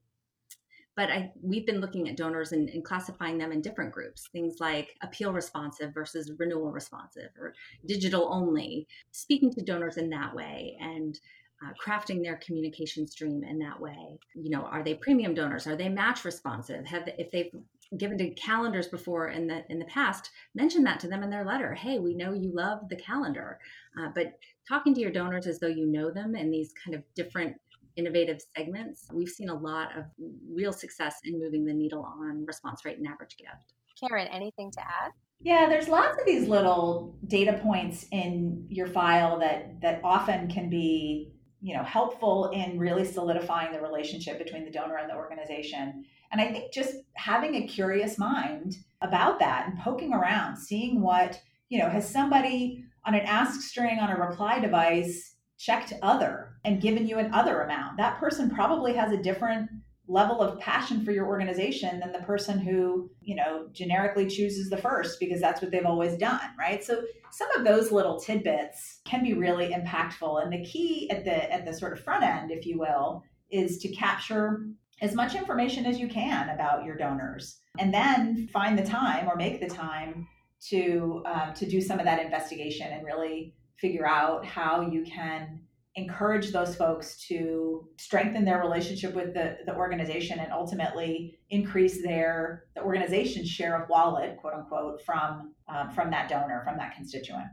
but 0.97 1.11
I, 1.11 1.33
we've 1.43 1.67
been 1.67 1.81
looking 1.81 2.09
at 2.09 2.17
donors 2.17 2.53
and, 2.53 2.69
and, 2.69 2.85
classifying 2.85 3.39
them 3.39 3.53
in 3.53 3.63
different 3.63 3.93
groups. 3.93 4.29
Things 4.33 4.57
like 4.61 4.97
appeal 5.03 5.33
responsive 5.33 5.95
versus 5.95 6.33
renewal 6.39 6.71
responsive, 6.71 7.31
or 7.39 7.55
digital 7.87 8.29
only. 8.31 8.87
Speaking 9.11 9.53
to 9.55 9.63
donors 9.63 9.97
in 9.97 10.11
that 10.11 10.35
way, 10.35 10.77
and 10.81 11.19
uh, 11.65 11.73
crafting 11.85 12.23
their 12.23 12.37
communication 12.37 13.07
stream 13.07 13.45
in 13.45 13.59
that 13.61 13.81
way. 13.81 14.19
You 14.35 14.51
know, 14.51 14.63
are 14.63 14.83
they 14.83 14.95
premium 14.95 15.35
donors? 15.35 15.67
Are 15.67 15.77
they 15.77 15.89
match 15.89 16.25
responsive? 16.25 16.85
Have 16.87 17.09
if 17.19 17.31
they've 17.31 17.53
given 17.99 18.17
to 18.19 18.31
calendars 18.31 18.89
before 18.89 19.29
in 19.29 19.47
the 19.47 19.65
in 19.71 19.79
the 19.79 19.85
past, 19.85 20.31
mention 20.55 20.83
that 20.85 21.01
to 21.01 21.09
them 21.09 21.23
in 21.23 21.31
their 21.31 21.45
letter. 21.45 21.75
Hey, 21.75 21.99
we 21.99 22.15
know 22.15 22.33
you 22.33 22.53
love 22.55 22.89
the 22.89 22.97
calendar, 22.97 23.59
uh, 23.99 24.09
but 24.15 24.39
talking 24.69 24.95
to 24.95 25.01
your 25.01 25.11
donors 25.11 25.47
as 25.47 25.59
though 25.61 25.67
you 25.67 25.87
know 25.87 26.11
them 26.11 26.35
in 26.35 26.51
these 26.51 26.73
kind 26.85 26.95
of 26.95 27.03
different 27.15 27.57
innovative 27.97 28.41
segments, 28.57 29.07
we've 29.13 29.29
seen 29.29 29.49
a 29.49 29.55
lot 29.55 29.97
of 29.97 30.05
real 30.51 30.73
success 30.73 31.17
in 31.25 31.39
moving 31.39 31.65
the 31.65 31.73
needle 31.73 32.05
on 32.05 32.45
response 32.47 32.85
rate 32.85 32.99
and 32.99 33.07
average 33.07 33.37
gift. 33.37 33.75
Karen, 34.01 34.29
anything 34.29 34.71
to 34.73 34.81
add? 34.81 35.13
Yeah, 35.41 35.67
there's 35.69 35.89
lots 35.89 36.19
of 36.19 36.25
these 36.25 36.49
little 36.49 37.17
data 37.27 37.59
points 37.63 38.07
in 38.13 38.67
your 38.69 38.87
file 38.87 39.39
that 39.41 39.81
that 39.81 40.01
often 40.05 40.49
can 40.49 40.71
be 40.71 41.33
you 41.63 41.77
know 41.77 41.85
helpful 41.85 42.51
in 42.51 42.79
really 42.79 43.05
solidifying 43.05 43.73
the 43.73 43.81
relationship 43.81 44.37
between 44.39 44.65
the 44.65 44.71
donor 44.71 44.97
and 44.97 45.09
the 45.09 45.15
organization 45.15 46.05
and 46.33 46.41
i 46.41 46.51
think 46.51 46.73
just 46.73 46.97
having 47.15 47.55
a 47.55 47.67
curious 47.67 48.19
mind 48.19 48.79
about 49.01 49.39
that 49.39 49.69
and 49.69 49.79
poking 49.79 50.13
around 50.13 50.57
seeing 50.57 51.01
what 51.01 51.41
you 51.69 51.79
know 51.79 51.89
has 51.89 52.07
somebody 52.09 52.85
on 53.07 53.15
an 53.15 53.21
ask 53.21 53.61
string 53.61 53.99
on 54.01 54.11
a 54.11 54.19
reply 54.19 54.59
device 54.59 55.37
checked 55.57 55.93
other 56.03 56.52
and 56.65 56.81
given 56.81 57.07
you 57.07 57.19
an 57.19 57.33
other 57.35 57.63
amount 57.63 57.97
that 57.97 58.19
person 58.19 58.51
probably 58.51 58.95
has 58.95 59.13
a 59.13 59.23
different 59.23 59.69
level 60.09 60.41
of 60.41 60.59
passion 60.59 61.05
for 61.05 61.13
your 61.13 61.27
organization 61.27 62.01
than 62.01 62.13
the 62.13 62.19
person 62.21 62.59
who, 62.59 63.11
you 63.21 63.35
know, 63.35 63.69
generically 63.73 64.27
chooses 64.29 64.69
the 64.69 64.77
first 64.77 65.21
because 65.21 65.41
that's 65.41 65.63
what 65.63 65.71
they've 65.71 65.87
always 65.87 66.19
done, 66.19 66.41
right? 66.59 66.85
So 66.85 67.03
some 67.31 67.51
of 67.53 67.65
those 67.65 67.93
little 67.93 68.19
tidbits 68.19 69.01
can 69.05 69.23
be 69.23 69.33
really 69.33 69.73
impactful. 69.73 70.43
And 70.43 70.53
the 70.53 70.65
key 70.65 71.09
at 71.11 71.25
the 71.25 71.53
at 71.53 71.65
the 71.65 71.73
sort 71.73 71.93
of 71.93 72.01
front 72.01 72.25
end, 72.25 72.51
if 72.51 72.67
you 72.67 72.79
will, 72.79 73.23
is 73.51 73.79
to 73.79 73.89
capture 73.89 74.67
as 75.01 75.15
much 75.15 75.35
information 75.35 75.87
as 75.87 75.99
you 75.99 76.09
can 76.09 76.49
about 76.51 76.85
your 76.85 76.97
donors 76.97 77.59
and 77.79 77.93
then 77.93 78.49
find 78.53 78.79
the 78.79 78.85
time 78.85 79.29
or 79.29 79.37
make 79.37 79.61
the 79.61 79.69
time 79.69 80.27
to 80.69 81.23
um, 81.27 81.55
to 81.55 81.67
do 81.67 81.81
some 81.81 81.99
of 81.99 82.05
that 82.05 82.23
investigation 82.23 82.89
and 82.93 83.05
really 83.05 83.55
figure 83.79 84.07
out 84.07 84.45
how 84.45 84.81
you 84.81 85.03
can 85.05 85.61
encourage 85.95 86.53
those 86.53 86.75
folks 86.75 87.19
to 87.27 87.87
strengthen 87.99 88.45
their 88.45 88.61
relationship 88.61 89.15
with 89.15 89.35
the, 89.35 89.59
the 89.67 89.75
organization 89.77 90.39
and 90.39 90.51
ultimately 90.51 91.39
increase 91.51 92.03
their 92.03 92.65
the 92.75 92.83
organization's 92.83 93.49
share 93.49 93.81
of 93.81 93.89
wallet 93.91 94.39
quote 94.39 94.55
unquote 94.55 95.03
from 95.03 95.53
um, 95.69 95.91
from 95.91 96.11
that 96.11 96.29
donor 96.29 96.63
from 96.65 96.79
that 96.79 96.95
constituent. 96.95 97.47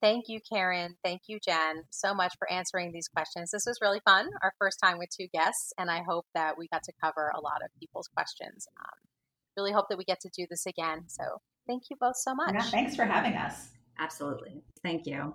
Thank 0.00 0.28
you 0.28 0.40
karen. 0.50 0.96
Thank 1.04 1.22
you 1.26 1.38
jen 1.44 1.84
so 1.90 2.14
much 2.14 2.34
for 2.38 2.50
answering 2.50 2.92
these 2.92 3.08
questions. 3.08 3.50
This 3.50 3.66
was 3.66 3.78
really 3.82 4.00
fun 4.06 4.30
our 4.42 4.52
first 4.58 4.78
time 4.82 4.96
with 4.96 5.10
two 5.10 5.28
guests 5.34 5.74
and 5.76 5.90
i 5.90 6.02
hope 6.08 6.26
that 6.34 6.56
we 6.56 6.66
got 6.68 6.82
to 6.84 6.92
cover 7.02 7.30
a 7.34 7.40
lot 7.40 7.62
of 7.62 7.68
people's 7.78 8.08
questions. 8.08 8.66
Um, 8.78 9.08
really 9.56 9.72
hope 9.72 9.86
that 9.90 9.98
we 9.98 10.04
get 10.04 10.20
to 10.20 10.30
do 10.34 10.46
this 10.48 10.64
again 10.64 11.04
so 11.08 11.24
thank 11.66 11.84
you 11.90 11.96
both 12.00 12.16
so 12.16 12.34
much. 12.34 12.54
yeah, 12.54 12.62
thanks 12.62 12.96
for 12.96 13.04
having 13.04 13.34
us. 13.34 13.68
Absolutely. 13.98 14.62
Thank 14.82 15.04
you 15.04 15.34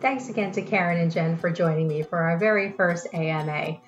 Thanks 0.00 0.28
again 0.28 0.52
to 0.52 0.62
Karen 0.62 1.00
and 1.00 1.10
Jen 1.10 1.36
for 1.36 1.50
joining 1.50 1.88
me 1.88 2.02
for 2.02 2.18
our 2.18 2.36
very 2.36 2.72
first 2.72 3.06
AMA. 3.14 3.78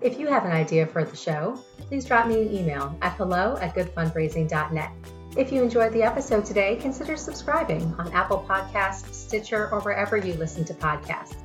If 0.00 0.18
you 0.18 0.26
have 0.28 0.44
an 0.44 0.52
idea 0.52 0.86
for 0.86 1.04
the 1.04 1.16
show, 1.16 1.62
please 1.88 2.04
drop 2.04 2.26
me 2.26 2.42
an 2.42 2.54
email 2.54 2.96
at 3.02 3.16
hello 3.16 3.56
at 3.60 3.74
goodfundraising.net. 3.74 4.90
If 5.36 5.52
you 5.52 5.62
enjoyed 5.62 5.92
the 5.92 6.02
episode 6.02 6.44
today, 6.44 6.76
consider 6.76 7.16
subscribing 7.16 7.94
on 7.98 8.10
Apple 8.12 8.44
Podcasts, 8.48 9.14
Stitcher, 9.14 9.68
or 9.70 9.80
wherever 9.80 10.16
you 10.16 10.34
listen 10.34 10.64
to 10.64 10.74
podcasts. 10.74 11.36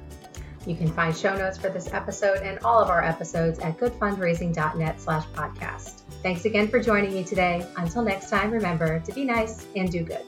You 0.65 0.75
can 0.75 0.91
find 0.91 1.15
show 1.15 1.35
notes 1.35 1.57
for 1.57 1.69
this 1.69 1.93
episode 1.93 2.39
and 2.39 2.57
all 2.59 2.79
of 2.79 2.89
our 2.89 3.03
episodes 3.03 3.59
at 3.59 3.77
goodfundraising.net 3.77 4.99
slash 4.99 5.25
podcast. 5.27 6.01
Thanks 6.23 6.45
again 6.45 6.67
for 6.67 6.79
joining 6.79 7.13
me 7.13 7.23
today. 7.23 7.67
Until 7.77 8.01
next 8.01 8.31
time, 8.31 8.49
remember 8.49 8.99
to 8.99 9.13
be 9.13 9.23
nice 9.23 9.67
and 9.75 9.91
do 9.91 10.03
good. 10.03 10.25